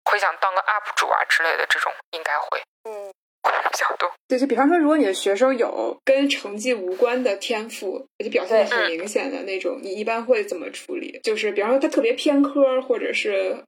[0.05, 3.13] 会想当个 UP 主啊之类的这种，应该会，嗯，
[3.43, 4.13] 会 比较多。
[4.29, 11.19] 对，就比方说，如果你的学生有跟成绩无关的天赋，而且表现的很明显的那种，你一般会怎么处理？
[11.23, 13.65] 就是比方说他特别偏科，或者是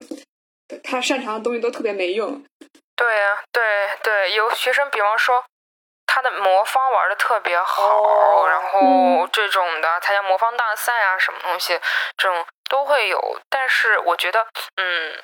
[0.82, 2.44] 他擅长的东西都特别没用。
[2.98, 5.44] 对呀，对对，有学生，比方说
[6.04, 11.80] 他的魔方玩的特别好，然后这种的参加魔方大赛啊，什么东西，
[12.16, 13.40] 这种都会有。
[13.48, 14.44] 但是我觉得，
[14.78, 15.22] 嗯，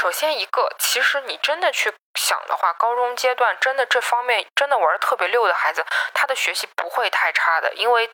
[0.00, 8.08] 首先一个，其实你真的去想的话，高中阶段真的这方面真的玩的特别溜的孩子，他的学习不会太差的，因为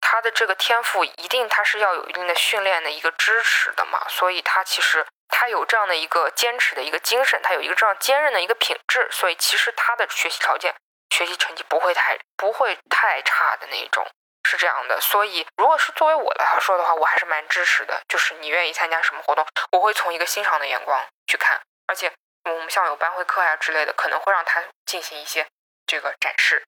[0.00, 5.06] 他的这个天赋一定他是要有一定的训练的一个支持的嘛，所以他其实。
[5.32, 10.72] 他有这样的一个坚持的一个精神，他有一个这样坚韧的一个品质，所以其实他的学习条件、
[11.10, 14.06] 学习成绩不会太不会太差的那种，
[14.44, 15.00] 是这样的。
[15.00, 18.00] 所以，如果是作为我来说的话，我还是蛮支持的。
[18.08, 21.60] 就是你愿意参加什么活动，我会从一个欣赏的眼光去看。
[21.88, 22.12] 而且，
[22.44, 25.46] 我们像有班会课呀之类的，可能会让他进行一些
[25.86, 26.62] 这个展示，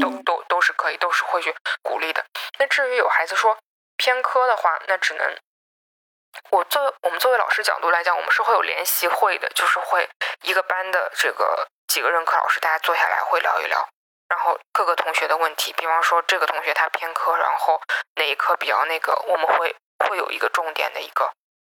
[0.00, 2.24] 都都都是可以，都是会去鼓励的。
[2.58, 3.56] 那至于有孩子说
[3.96, 5.36] 偏科的话，那只能。
[6.50, 10.08] 我作为我们作为老师角度来讲，我们是会有联席会的，就是会
[10.42, 13.88] 一个班的这个几个任课老师，大家坐下来会聊一聊，
[14.28, 17.80] 然后各个同学的问题，比方说这个同学他偏科，然后
[18.16, 19.74] 哪一科比较那个，我们会
[20.08, 21.30] 会有一个重点的一个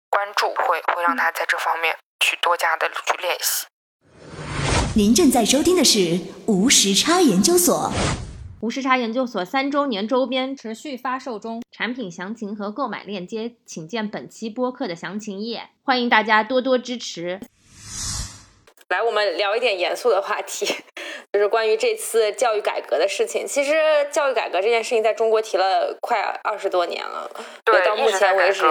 [0.08, 3.66] 关注，会会让他在这方面去多加的去练习。
[4.96, 7.92] 您正在收听的是无时差研究所。
[8.62, 17.40] 无时差研究所三周年周边持续发售中，产品详情和购买链接请见本期播客的详情页，欢迎大家多多支持。
[18.90, 20.66] 来，我们聊一点严肃的话题，
[21.32, 23.46] 就是关于这次教育改革的事情。
[23.46, 27.30] 其实，教育改革这件事情在中国提了快二十多年了，
[27.64, 28.64] 对，到目前为止，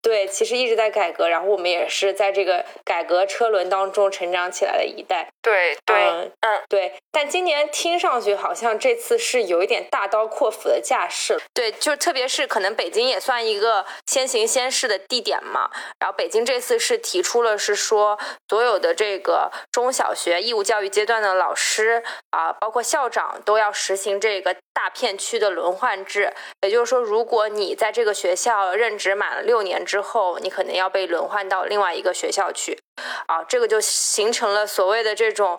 [0.00, 5.28] 对，其实一直在改革，然后我们也是在这个改革车轮当中成长起来的一代。
[5.42, 5.96] 对对，
[6.40, 6.94] 嗯，对。
[7.10, 11.38] 但今年听上去好像这次是有一点大刀阔斧的架势。
[11.52, 15.70] 对，就特别是可能北京也算一个先行先试的地点嘛。
[15.98, 21.91] 然后北京这次是提出了，是说所有的这个中小学义务教育阶段的老师
[22.30, 26.32] 啊，包括校长都要实行这个大片区的轮换制。
[26.60, 32.78] 也就是说，如果你在这个学校任职满了六年之后，你可能要被轮换到另外一个学校去，
[33.26, 35.58] 啊，这个就形成了所谓的这种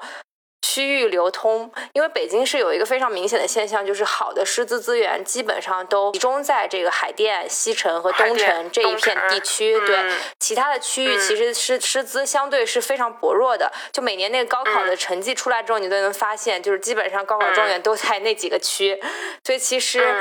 [0.64, 1.70] 区域流通。
[1.92, 13.72] 因为北京是有一个非常明显的现象，就是好的师资资源基本上都集中在这个海淀、西城和东城这一片地区，对其他的区域其实是师资相对是非常薄弱的。
[13.92, 19.00] 就每年那个高考的成绩出来之后，你都能发现，就是基本上高考状元都在那几个区，
[19.44, 20.16] 所以其实。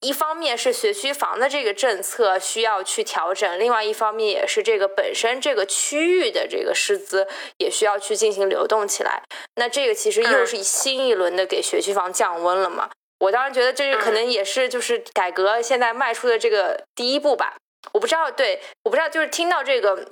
[0.00, 7.26] 一方面是学区房的这个政策需要去调整，另外一方面也是这个本身这个区域的这个师资
[7.58, 9.22] 也需要去进行流动起来。
[9.56, 12.90] 那这个其实又是新一轮的给学区房降温了嘛？
[13.18, 17.56] 我当然觉得这个可能也是就是改革现在迈出的这个第一步吧。
[17.92, 20.08] 我不知道，对，我不知道，就是听到这个。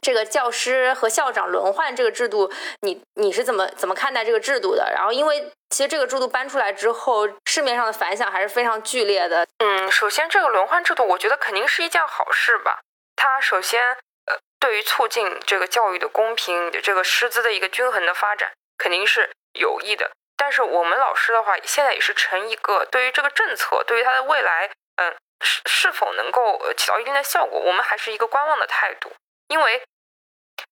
[0.00, 4.90] 这个教师和校长轮换这个制度，你你是怎么怎么看待这个制度的？
[4.94, 9.46] 然后，因为其实这个制度搬出来之后，市面上的反响还是非常剧烈的。
[9.58, 12.80] 嗯，首先这个轮换制度，我觉得肯定是一件好事吧。
[13.14, 13.92] 它首先
[14.26, 20.10] 呃，对于促进这个教育的公平、这个师资的一个均衡的发展，肯定是有益的。
[20.36, 29.12] 但是我们老师的话，现在也是成一个对于这个政策，对于它的未来，嗯，是是否能够起到一定的效果，我们还是一个观望的态度，
[29.48, 29.82] 因为。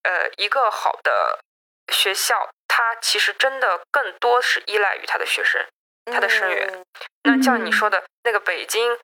[0.03, 1.41] 呃，一个好的
[1.93, 5.67] 学校，它其实真的更多是依赖于他的学生，
[6.07, 6.85] 他的生源。
[7.23, 8.99] 那像你说的那个北京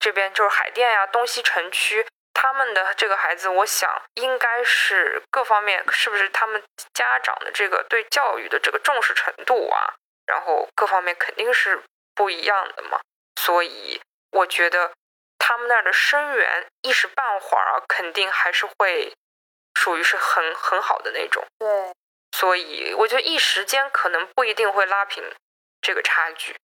[0.00, 6.62] 这边，就是海淀呀、东西城区，他们的这个孩子，我想应该是各方面是不是他们
[6.92, 9.94] 家长的这个对教育的这个重视程度啊，
[10.26, 11.82] 然后各方面肯定是
[12.14, 13.00] 不一样的嘛。
[13.36, 14.00] 所以
[14.30, 14.92] 我觉得
[15.38, 19.12] 他们那儿的生源一时半会儿啊，肯定还是会。
[19.84, 21.92] 属于是很很好的那种，对，
[22.32, 25.22] 所以我觉得一时间可能不一定会拉平
[25.82, 26.56] 这个差距。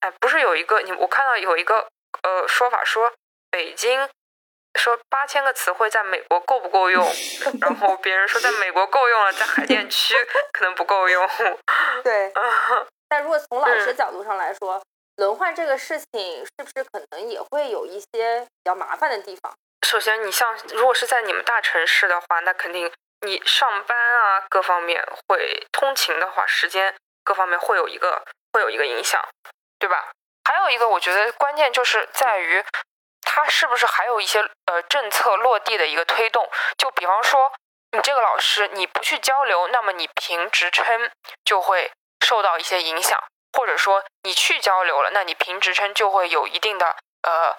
[0.00, 1.86] 哎，不是有一个你我看到有一个
[2.22, 3.12] 呃说法说
[3.50, 4.08] 北京
[4.78, 7.06] 说八千个词汇在美国够不够用，
[7.60, 10.14] 然后别人说在美国够用了，在海淀区
[10.54, 11.28] 可能不够用。
[12.02, 12.32] 对，
[13.06, 14.82] 但如果从老师角度上来说，
[15.16, 19.52] 轮换这个事情是不是可能也会有一些比较麻烦的地方？
[19.86, 28.22] 首先，你像如果是在你们大城市的话，那肯定你上班啊，各方面会通勤的话，时间各方面会有一个
[28.52, 29.26] 会有一个影响，
[29.78, 30.10] 对吧？
[30.44, 32.62] 还有一个，我觉得关键就是在于
[33.22, 36.50] 它是不是还有一些呃政策落地的一个推动。
[36.76, 37.52] 就比方说，
[37.92, 41.10] 你这个老师你不去交流，那么你评职称
[41.44, 41.90] 就会
[42.24, 43.18] 受到一些影响；
[43.52, 47.56] 或者说你去交流了，那你评职称就会有一定的呃。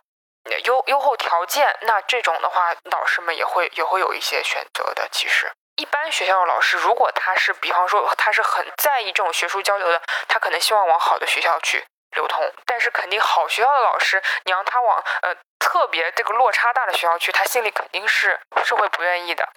[0.65, 5.07] 优优厚条件，那这种的话，老师们也会也会有一些选择的。
[5.11, 12.51] 其实，一般学校的老师，如果他是，比方说他是很在意这种学术交流的，他可能希望往好的学校去流通。
[12.65, 19.47] 但是，肯定好学校的老师，你让他往呃特别这个落差大的学校去，他心里肯定是是会不愿意的，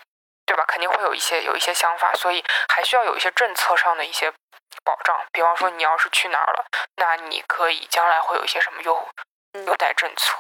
[0.47, 0.65] 对吧？
[0.67, 4.33] 肯定会有一些有一些想法，所以还需要有一些政策上的一些
[4.85, 5.19] 保障。
[5.33, 6.65] 比方说，你要是去哪儿了，
[6.97, 9.09] 那你可以将来会有一些什么优。
[9.67, 10.39] 有待政策，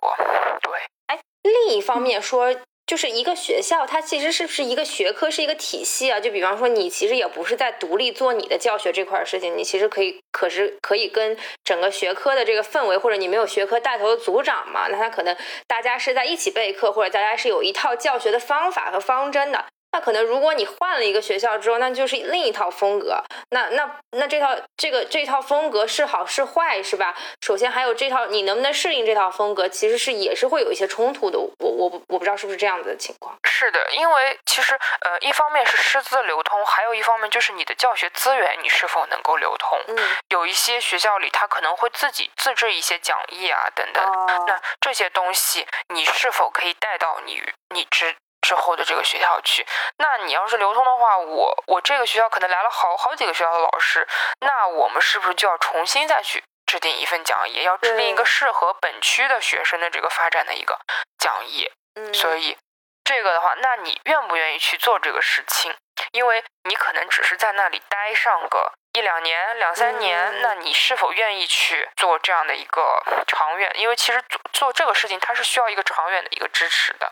[0.62, 0.72] 对。
[1.06, 2.54] 哎，另一方面说，
[2.86, 6.18] 就是一个学校，它其实是不是一个学科，是一个体系啊？
[6.18, 14.88] 就比方说，你其实也不是在独立做你的教学这块事情，你其实可以，可是可以跟整个学科的这个氛围，或者你没有学科带头的组长嘛？
[14.88, 15.36] 那他可能
[15.66, 19.66] 大家是在一起备课，或者大家是有一套教学的方法和方针的。
[19.92, 23.22] 那可能，如果你换了一个学校之后，那就是另一套风格。
[23.50, 27.14] 那那那这套这个这套风格是好是坏，是吧？
[27.42, 31.38] 首先还有这套，你能不能适应这套风格，其实是也是会有一些冲突的。
[31.38, 33.38] 我我不我不知道是不是这样子的情况。
[33.44, 39.78] 是的，因为其实呃，一方面是师资流通，还有一方面就是你的教学资源你是否能够流通。
[39.88, 39.98] 嗯，
[40.30, 44.02] 有一些学校里他可能会自己自制一些讲义啊等等。
[44.46, 47.42] 那这些东西你是否可以带到你
[47.74, 48.16] 你之？
[48.52, 54.06] 之后的这个学校去，那你要是流通的话，我我这个学校可能来了好好几个学校的老师，
[54.40, 60.78] 那我们是不是就要重新再去制定一份讲义，要制定一个适合本区的学生的这个发展的一个
[61.18, 61.66] 讲义？
[61.94, 62.58] 嗯，所以
[63.04, 65.74] 这个的话，那你愿不愿意去做这个事情？
[66.12, 73.72] 因为你可能只是在那里待上个一两年、两三年，那你是否愿意去做这样的一个长远？
[73.76, 77.10] 因为其实做做这个事情，它是需要一个长远的一个支持的。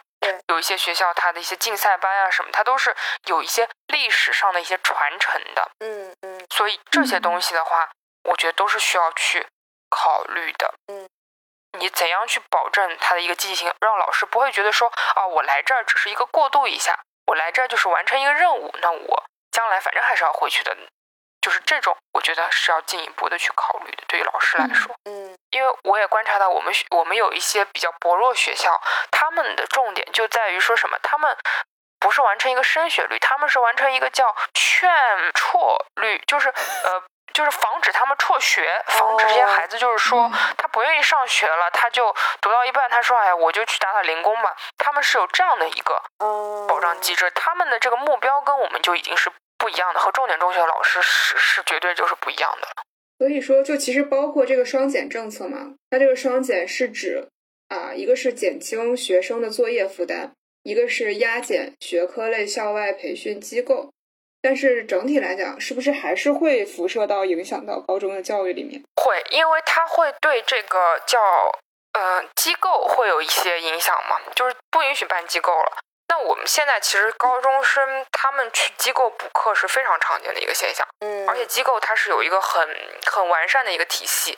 [0.49, 2.95] 有一些学校它的一些竞赛班啊什么，它都是
[3.27, 5.71] 有一些历史上的一些传承的。
[5.81, 6.47] 嗯嗯。
[6.51, 7.91] 所以这些东西的话，
[8.25, 9.47] 我觉得都是需要去
[9.89, 10.75] 考虑的。
[10.89, 11.09] 嗯。
[11.79, 20.77] 你怎样去保证它的一个积极性，让老师不会觉得说啊，我来这儿只是一个过渡一下，我来这儿就是完成一个任务，那我将来反正还是要回去的，
[21.41, 24.03] 就是这种，我觉得是要进一步的去考虑的。
[24.09, 28.81] 对于老师来说，嗯，因为我也观察到我们学我们有一些比较薄弱学校，
[29.11, 31.37] 他们的重点就在于说什么，他们
[31.99, 34.89] 不是完成一个升学率，他们是完成一个叫劝
[35.33, 37.03] 辍率，就是呃。
[37.33, 40.29] 就是防止他们辍学，防止这些孩子就是说
[40.59, 46.03] 他不愿意上学了，他就读到一半，他说：“哎，我就去打打零工吧。”他们是有这样的一个
[46.69, 52.83] 保障机制，他们的这个目标跟我们就已经是不一样的，和重点中学的老师是是绝对就是不一样的了。
[53.21, 57.29] 所以说，就其实包括这个双减政策嘛，它这个双减是指
[57.69, 63.91] 啊，一个是减轻学生的作业负担，一个是压减学科类校外培训机构。
[64.41, 68.83] 但是整体来讲，是不是还是会辐射到影响到高中的教育里面？
[68.97, 71.21] 会，因为它会对这个叫
[71.93, 75.77] 呃机构会有一些影响嘛，就是不允许办机构了。
[76.11, 82.69] 那我们现在其实高中生他们去机构补课是非常常见的一个现象，嗯，而且机构它是有一个很
[83.07, 84.37] 很完善的一个体系，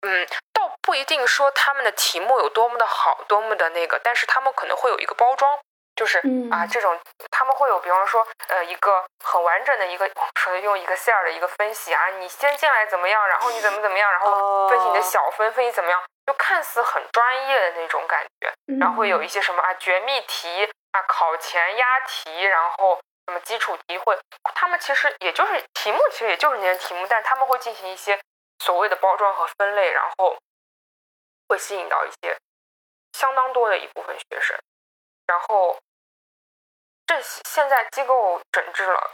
[0.00, 5.56] 嗯，倒不一定说他们的题目有多么的好，多么的那个，但是他们可能会有一个包装。
[5.96, 6.18] 就是
[6.52, 18.52] 啊，这种他们会有，比方说，呃，一个很完整的一个，说用一个 Excel 的一个分析啊，你先进来怎么样，然后你怎么怎么样，然后分析你的小分，分析怎么样，就看似很专业的那种感觉。
[18.78, 24.18] 然后会有一些什么啊，绝密题啊，考前押题，然后什么基础题会，
[24.54, 28.20] 他们其实也就是题目，其实也就是那些题目，但他们会进行一些
[28.58, 30.36] 所谓的包装和分类，然后
[31.48, 32.36] 会吸引到一些
[33.14, 34.58] 相当多的一部分学生，
[35.26, 35.78] 然后。
[37.06, 39.12] 这现在机构整治了，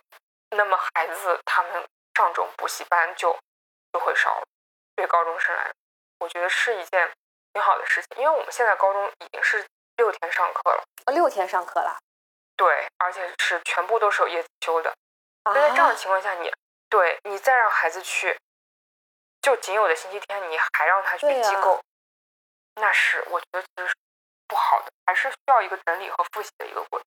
[0.50, 1.72] 那么孩子他们
[2.14, 3.38] 上这种补习班就
[3.92, 4.42] 就会少了。
[4.96, 5.72] 对高中生来，
[6.18, 7.10] 我觉得是一件
[7.52, 9.66] 挺好的事情，因为我们现在高中已经是
[9.96, 10.82] 六天上课了。
[11.06, 11.98] 哦，六天上课了。
[12.56, 14.94] 对，而且是全部都是有夜修的。
[15.44, 16.52] 那在这样的情况下，你
[16.88, 18.38] 对你再让孩子去，
[19.40, 21.82] 就仅有的星期天，你还让他去机构，
[22.76, 23.94] 那是我觉得其实是
[24.46, 27.06] 不好的，还是需要一个整理和复习的一个过程。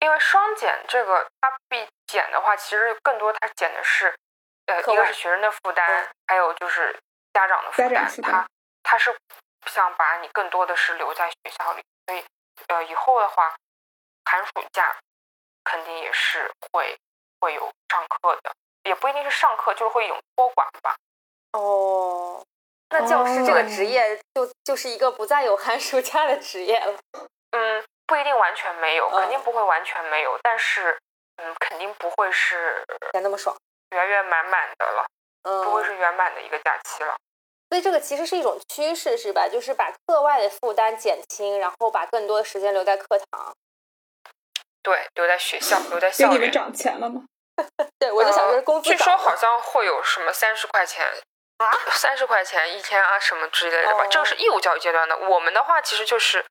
[0.00, 4.14] 因为双减这个，它必减的话，其实更多它减的是，
[4.66, 6.98] 呃，一个是学生的负担，还有就是
[7.34, 8.10] 家长的负担。
[8.22, 8.48] 他
[8.82, 9.14] 他是
[9.66, 12.24] 想把你更多的是留在学校里，所以
[12.68, 13.54] 呃，以后的话，
[14.24, 14.96] 寒暑假
[15.64, 16.96] 肯定也是会
[17.38, 18.52] 会有上课的，
[18.84, 20.96] 也不一定是上课，就是会有托管吧。
[21.52, 22.42] 哦，
[22.88, 26.98] 那教师这个职业就就是一个不再有寒暑假的职业了。
[27.50, 27.84] 嗯。
[28.10, 30.98] 不一定完全没有，肯定不会完全没有，但是，
[31.36, 32.84] 嗯，肯定不会是
[33.22, 33.56] 那么爽，
[33.90, 35.06] 圆圆满满的了，
[35.44, 37.14] 嗯，不会是圆满的一个假期了。
[37.68, 39.46] 所以这个其实是一种趋势，是吧？
[39.48, 43.54] 就是把课外的负担减轻，然后把更多的时间留在课堂。
[44.82, 46.30] 对，留在学校，留在校园。
[46.32, 47.22] 给你们涨钱了吗？
[48.00, 48.90] 对，我就想说工资。
[48.90, 51.06] 据说好像会有什么三十块钱
[51.58, 54.04] 啊，三十块钱一天啊，什么之类的吧。
[54.10, 56.44] 这个是义务教育阶段的，我们的话其实就是。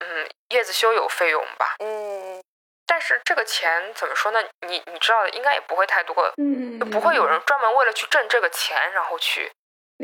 [0.00, 1.76] 嗯，叶子修有费用吧？
[1.78, 2.42] 嗯，
[2.86, 4.42] 但是这个钱怎么说呢？
[4.68, 9.50] 你你知道的，应该也不会太多，嗯，就不会有人专门为了去挣这个钱，然后去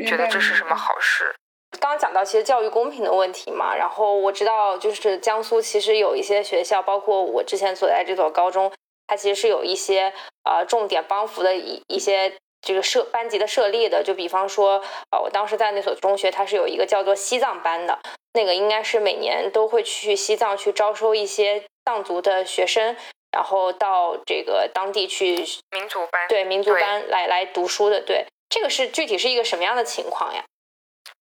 [0.05, 1.35] 觉得这是什么好事。
[1.79, 8.71] 刚刚讲到其实教育公平的问题嘛，然后我知道就是江苏其实有一些学校，包括我之前所在这所高中，
[9.07, 10.13] 它其实是有一些
[10.43, 17.99] 呃重点帮扶的一一些这个设班级的设立的，就比方说呃我当时在那所中学，它是有一个叫做西藏班的。
[18.35, 22.97] 那个应该是每年都会去西藏去招收一些藏族的学生，
[23.31, 28.01] 然后到这个当地去民族班，对民族班来来读书的。
[28.01, 30.43] 对，这个是具体是一个什么样的情况呀？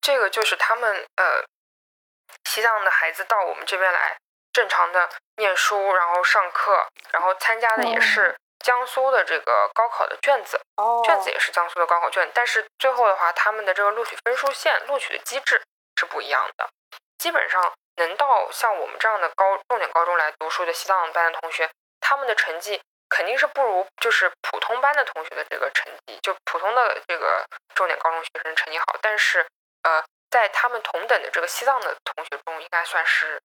[0.00, 1.44] 这个就是他们呃，
[2.48, 4.16] 西藏的孩子到我们这边来
[4.50, 10.60] 正常的念书，然后上课，然后参加的也是江苏的这个高考的卷子，
[11.04, 15.60] 卷子也是江苏的高考卷，但是最后的话，他们的这个录取分数线、录取的机制
[15.98, 16.68] 是不一样的。
[17.18, 27.44] 基本上能到像我们这样的高重点高中来读书的西藏班的同学，他们的成绩肯定是不如就是普通班的同学的这个成绩，就普通的这个
[27.74, 28.96] 重点高中学生成绩好。
[29.00, 29.46] 但是，
[29.82, 33.40] 呃，在他们同等的这个西藏的同学中，应该算是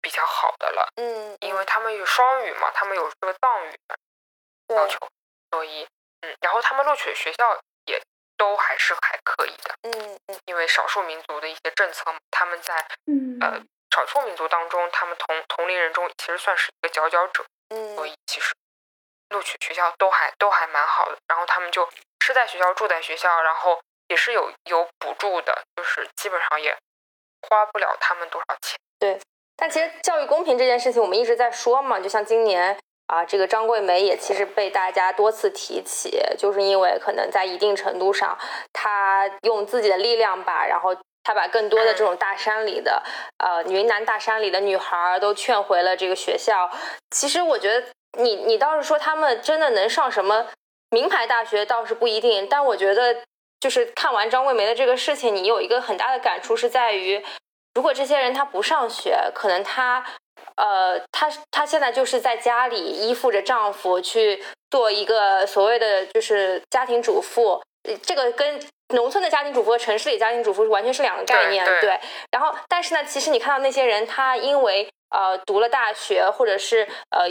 [0.00, 0.88] 比较好的了。
[0.96, 3.96] 嗯，因为他们有双语嘛，他们有这个藏语的
[4.68, 4.98] 要求，
[5.50, 5.86] 所以，
[6.20, 8.00] 嗯，然后他们录取的学校也。
[8.36, 12.74] 都还是还可以的，嗯嗯，因为少数民族的一些政策，他们在
[13.40, 13.62] 呃
[13.94, 17.44] 少数民族当中，他们同同龄人中其实算是一个佼佼者。
[17.68, 18.52] 嗯，所以其实
[19.28, 21.16] 录取学校都还都还蛮好的。
[21.28, 21.88] 然后他们就
[22.18, 26.76] 吃在学校，住在学校，然后也是有有补助的，就是基本上也
[27.48, 28.76] 花不了他们多少钱。
[28.98, 29.20] 对，
[29.54, 32.76] 但其实教育公平这件事情，我们一直在说嘛，就像今年。
[33.06, 38.36] 啊，这个张桂梅也其实被大家多次提起，就是因为可能在一定程度上，
[38.72, 43.02] 她用自己的力量吧，然后她把更多的这种大山里的，
[43.36, 46.70] 呃，云南大山里的女孩都劝回了这个学校。
[47.10, 47.86] 其实我觉得，
[48.18, 50.46] 你你倒是说他们真的能上什么
[50.88, 52.48] 名牌大学，倒是不一定。
[52.48, 53.14] 但我觉得，
[53.60, 57.22] 就是看完张桂梅的这个事情，你有一个很大的感触是在于，
[57.74, 60.02] 如果这些人他不上学，可能他。
[60.56, 67.60] 呃，她她现在就是在家里依附着丈夫去做一个所谓的就是家庭主妇，
[68.02, 68.60] 这个跟
[68.94, 71.64] 农村的家庭主妇和城市里家庭主妇完全是两个概念。
[71.80, 71.98] 对。
[72.30, 77.28] 然后，但是呢，其实你看到那些人，他因为呃读了大学，或者是呃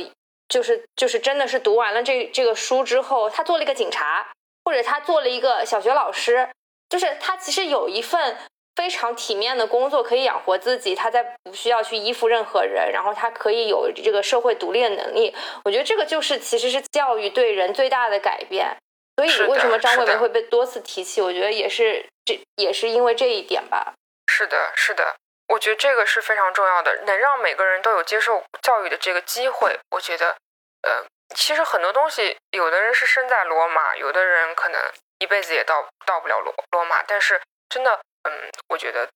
[0.50, 4.28] 就是就是真的是读完了这这个书之后，他做了一个警察，
[4.66, 6.50] 或者他做了一个小学老师，
[6.90, 8.38] 就是他其实有一份。
[8.76, 15.36] 非常体面的工作可以养活自己，他在不需要去依附任何人，然后他可以有这个社会独立的能力。
[15.64, 18.76] 我觉得这个就是其实是教育对人最大的改变。
[19.16, 21.22] 所以为什么张桂梅会被多次提起？
[21.22, 23.94] 我觉得也是这也是因为这一点吧。
[24.26, 25.16] 是的，是的，
[25.50, 29.78] 我觉得这个是非常重要的，能让每个人都有接受教育的这个机会。
[29.92, 30.36] 我觉得，
[30.82, 31.06] 呃，
[31.36, 34.82] 其实很多东西，有的人是生在罗马，有的人可能
[35.20, 38.00] 一辈子也到到不了罗罗马，但是真的。
[38.24, 39.10] 嗯，我觉得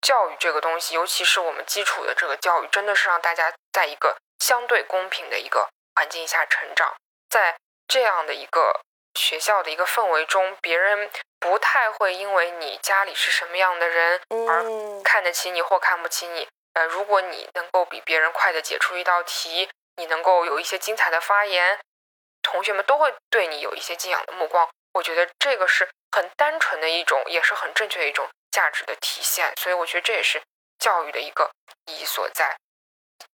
[0.00, 6.94] 教育这个东西，尤其是我们基础的这个教育，真的是让大家在一个相对公平的一个环境下成长，
[7.28, 7.56] 在
[7.88, 8.80] 这样的一个
[9.14, 16.48] 学校的一个氛围中，别人不太会因为你家里是什么样的人而看得起你或看不起你。
[16.74, 21.80] 呃，如果你能够比别人快的解出一道题，你能够有一些精彩的发言，
[22.42, 24.68] 同学们都会对你有一些敬仰的目光。
[24.92, 25.88] 我觉得这个是。
[26.12, 30.42] 很单纯的一种，也是很正确的一种价值的体现，所以我觉得这也是
[30.76, 31.48] 教育的一个
[31.86, 32.56] 意义所在。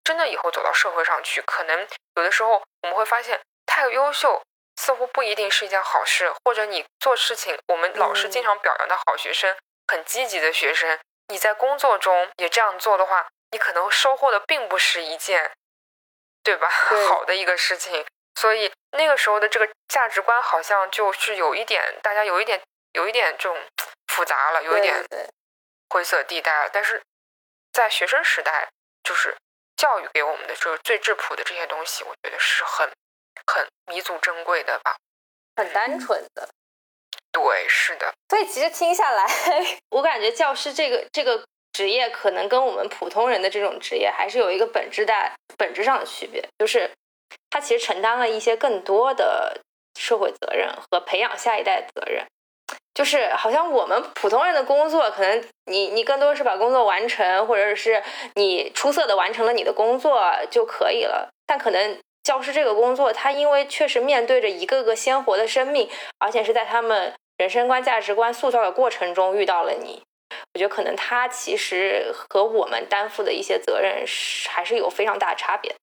[0.04, 4.42] 真的以后走到社会上去，可能有的时候我们会发现，太优秀
[4.76, 9.56] 似乎不一定是一件好事，或者你做事情，我们老师经常表扬的好学生，
[9.88, 15.50] 很积极的学生，你在工作中也这样做的话，你可能收获的并不是一件，
[16.42, 16.68] 对吧？
[17.08, 18.04] 好的一个事情。
[18.36, 22.60] 所以那个时候的这个价值观好像就是有一点，大家有一点
[22.92, 23.56] 有一点这种
[24.08, 24.94] 复杂了，有一点
[25.88, 26.70] 灰色地带了。
[26.70, 27.02] 但是
[27.72, 28.68] 在学生时代，
[29.02, 29.34] 就是
[29.76, 32.86] 教育给我们的就是最质朴的这些东西，我觉得是很
[33.46, 34.96] 很弥足珍贵的吧，
[35.56, 36.48] 很单纯的。
[37.32, 38.12] 对，是的。
[38.28, 39.26] 所以其实听下来，
[39.88, 46.90] 我感觉教师这个这个职业，可能跟我们普通人的这种职业还是有一个本质的本质上的区别，就是。
[47.56, 49.58] 他其实承担了一些更多的
[49.98, 52.22] 社会责任和培养下一代责任，
[52.92, 58.02] 就是好像我们普通人的工作，可能你你更多是把工作完成，或者是
[58.34, 61.30] 你出色的完成了你的工作就可以了。
[61.46, 65.88] 但可能教师这个工作，他因为确实面对着一个个鲜活的生命，
[66.18, 70.02] 而且是在他们人生观、价值观塑造的过程中遇到了你，
[70.52, 75.74] 我觉得可能他其实和我们担负的一些责任是还是有非常大差别。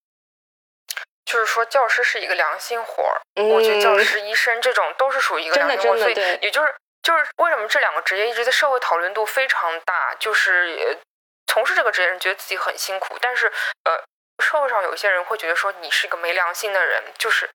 [1.34, 3.20] 就是说，教师是一个良心活儿。
[3.34, 6.14] 我觉得教师、医生这种都是属于一个良心活儿，所以
[6.44, 11.00] 也就是就是为什么这两个职业一直在社会讨论度非常大，就是
[11.48, 13.52] 从事这个职业人觉得自己很辛苦，但是
[13.86, 14.00] 呃，
[14.44, 17.50] 社会上有一些人会觉得说你是一个没良心的人，就是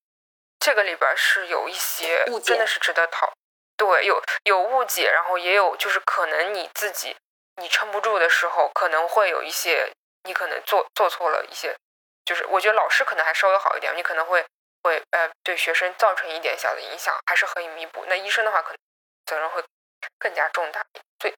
[0.59, 3.33] 这个里边是有一些真的是值得讨
[3.77, 7.17] 对，有有误解，然后也有就是可能你自己
[7.63, 9.93] 你撑不住的时候，可能会有一些
[10.25, 11.77] 你可能做做错了一些。
[12.29, 14.45] 就是我觉得老师可能还稍微好一点，你可能会
[14.83, 18.05] 会呃对学生造成一点小的影响，还是可以弥补。
[18.07, 18.77] 那医生的话，可能
[19.25, 19.65] 责任会
[20.19, 20.85] 更加重大，
[21.23, 21.35] 所以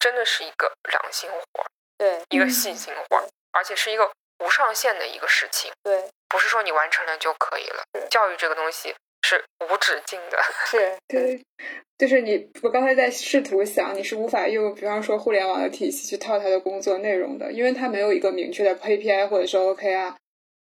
[0.00, 1.64] 真的是一个良心活，
[1.96, 4.10] 对，一个细心活，而且是一个
[4.40, 7.84] 无上限的一个事情，对，不是说你完成了就可以了。
[8.10, 8.92] 教育这个东西
[9.24, 11.40] 是无止境的， 是对，
[11.96, 20.16] 就是你，我刚才在试图想，你是无法用比方说互联网的体系去套它的工作内容的，因为它没有一个明确的 KPI 或者说 OKR。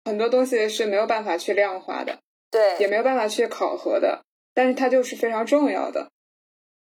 [0.04, 2.18] 很多东西是没有办法去量化的，
[2.50, 4.22] 对，也没有办法去考核的，
[4.54, 6.10] 但是它就是非常重要的，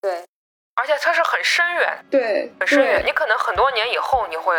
[0.00, 0.24] 对，
[0.74, 3.02] 而且它是很深远，对，很深远。
[3.04, 4.54] 你可能很多年以后你会，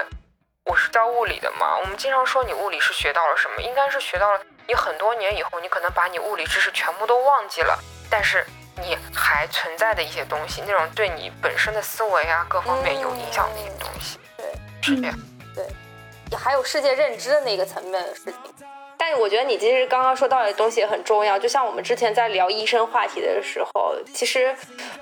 [0.66, 7.80] 我是教物理的嘛，我们经常说你物理是学到了什么，应该是学到了你很多年以后，你可能把你物理知识全部都忘记了，
[8.10, 8.46] 但是
[8.78, 14.46] 你还存在的一些东西，那种对你本身的思维啊各方面有影响的一些东西，对，
[14.82, 15.31] 是这样，对。
[16.38, 18.34] 还有世界认知的那个层面的事情。
[18.98, 24.56] 但是我觉得你其实刚刚说到的东西也很重要，就像我们之前在聊医生话题的时候，其实，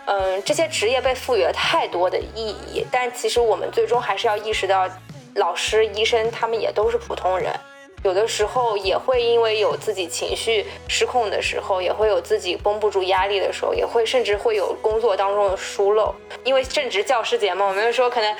[0.05, 4.89] 嗯，这些职业被赋予了太多的意义，但其实我们最终还是要意识到，
[5.35, 7.53] 老师、医生他们也都是普通人，
[8.03, 16.15] 有的时候也会因为有自己情绪失控的时候，也会有自己绷不住压力的时候，也会甚至会有工作当中的疏漏，
[16.45, 18.33] 因为正值教师节嘛，我们说可能。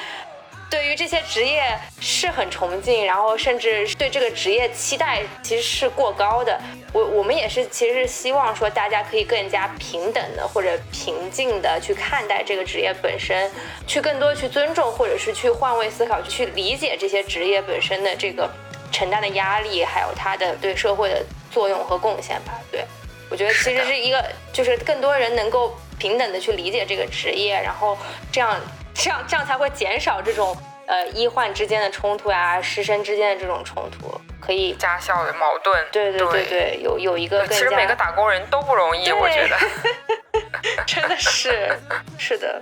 [0.69, 6.59] 对于这些职业是很崇敬，然后甚至对这个职业期待其实是过高的。
[6.93, 13.51] 我我们也是，其实是希望说大家可以更加平等的或者平静的去看待这个职业本身，
[13.87, 18.47] 去更多去尊重或者是去换位思考，去理解这些职业本身的这个
[18.91, 22.53] 承担的压力，还有它的对社会的作用和贡献吧。
[22.71, 22.85] 对
[23.31, 24.23] 我觉得其实是一个，
[24.53, 27.97] 就是更多人能够平等的去理解这个职业，然后
[28.31, 28.55] 这样。
[28.99, 30.55] 这样这样才会减少这种
[30.85, 35.85] 呃医患之间的冲突呀，师生之间的这种冲突，可以家校的矛盾。
[35.91, 39.57] 对对对对，有有一个其实每个打工人都不容易，我觉得
[40.85, 41.69] 真的是
[42.17, 42.61] 是的，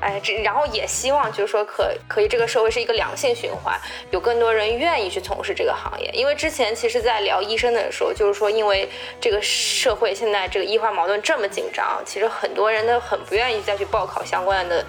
[0.00, 3.78] 哎，这然后也希望就是说可可以这个社会是一个良性循环，
[4.10, 6.10] 有更多人愿意去从事这个行业。
[6.14, 8.88] 因为之前其实在聊医生的时候，就是说因为
[9.20, 14.82] 这个社会现在这个医患矛盾这么紧张，其实很多人都很不愿意再去报考相关的。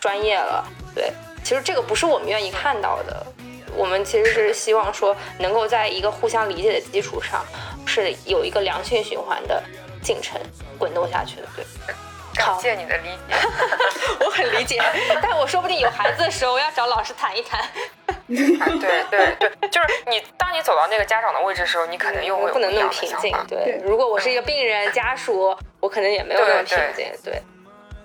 [0.00, 0.64] 专业了，
[0.94, 1.12] 对，
[1.44, 3.24] 其实这个不是我们愿意看到的，
[3.76, 7.44] 我们其实是希望说能够在一个互相理解的基础上，
[7.86, 9.62] 是有一个良性循环的
[10.02, 10.40] 进程
[10.78, 11.64] 滚动下去的，对。
[12.32, 13.34] 感谢你的理解，
[14.24, 14.80] 我很理解，
[15.20, 17.60] 但我说不定有孩子的时候，我要找老师谈一谈。
[18.28, 23.36] 对对对，就是你，当你走到那个家长的位置的时候，你可能又会不能那么平静。
[23.48, 27.12] 对，如果我是一个病人家属，我可能也没有那么平静。
[27.24, 27.42] 对。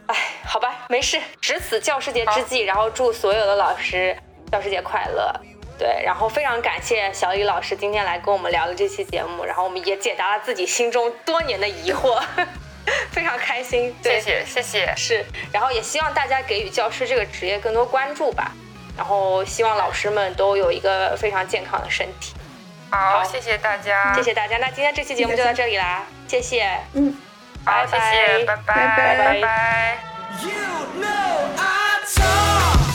[0.08, 0.16] 哎，
[0.46, 1.20] 好吧，没事。
[1.42, 4.16] 值此教师节之际，然后祝所有的老师
[4.52, 5.34] 教师节快乐。
[5.78, 12.22] 对，然后非常感谢小李老师今天来跟我们聊的这期节目，然后我们也解答了自己心中多年的疑惑，
[13.12, 13.94] 非常开心。
[14.02, 14.94] 谢谢，谢谢。
[14.96, 18.54] 是，然后也希望大家给予教师这个职业更多关注吧。
[18.96, 22.34] 然后希望老师们都有一个非常健康的身体。
[22.90, 24.58] 好，谢谢大家，谢谢大家。
[24.60, 26.80] 那今天这期节目就到这里啦，谢谢。
[26.94, 27.14] 嗯。
[27.66, 29.98] 好，谢谢，拜拜，拜拜。
[32.08, 32.24] So why you
[32.64, 32.95] gotta be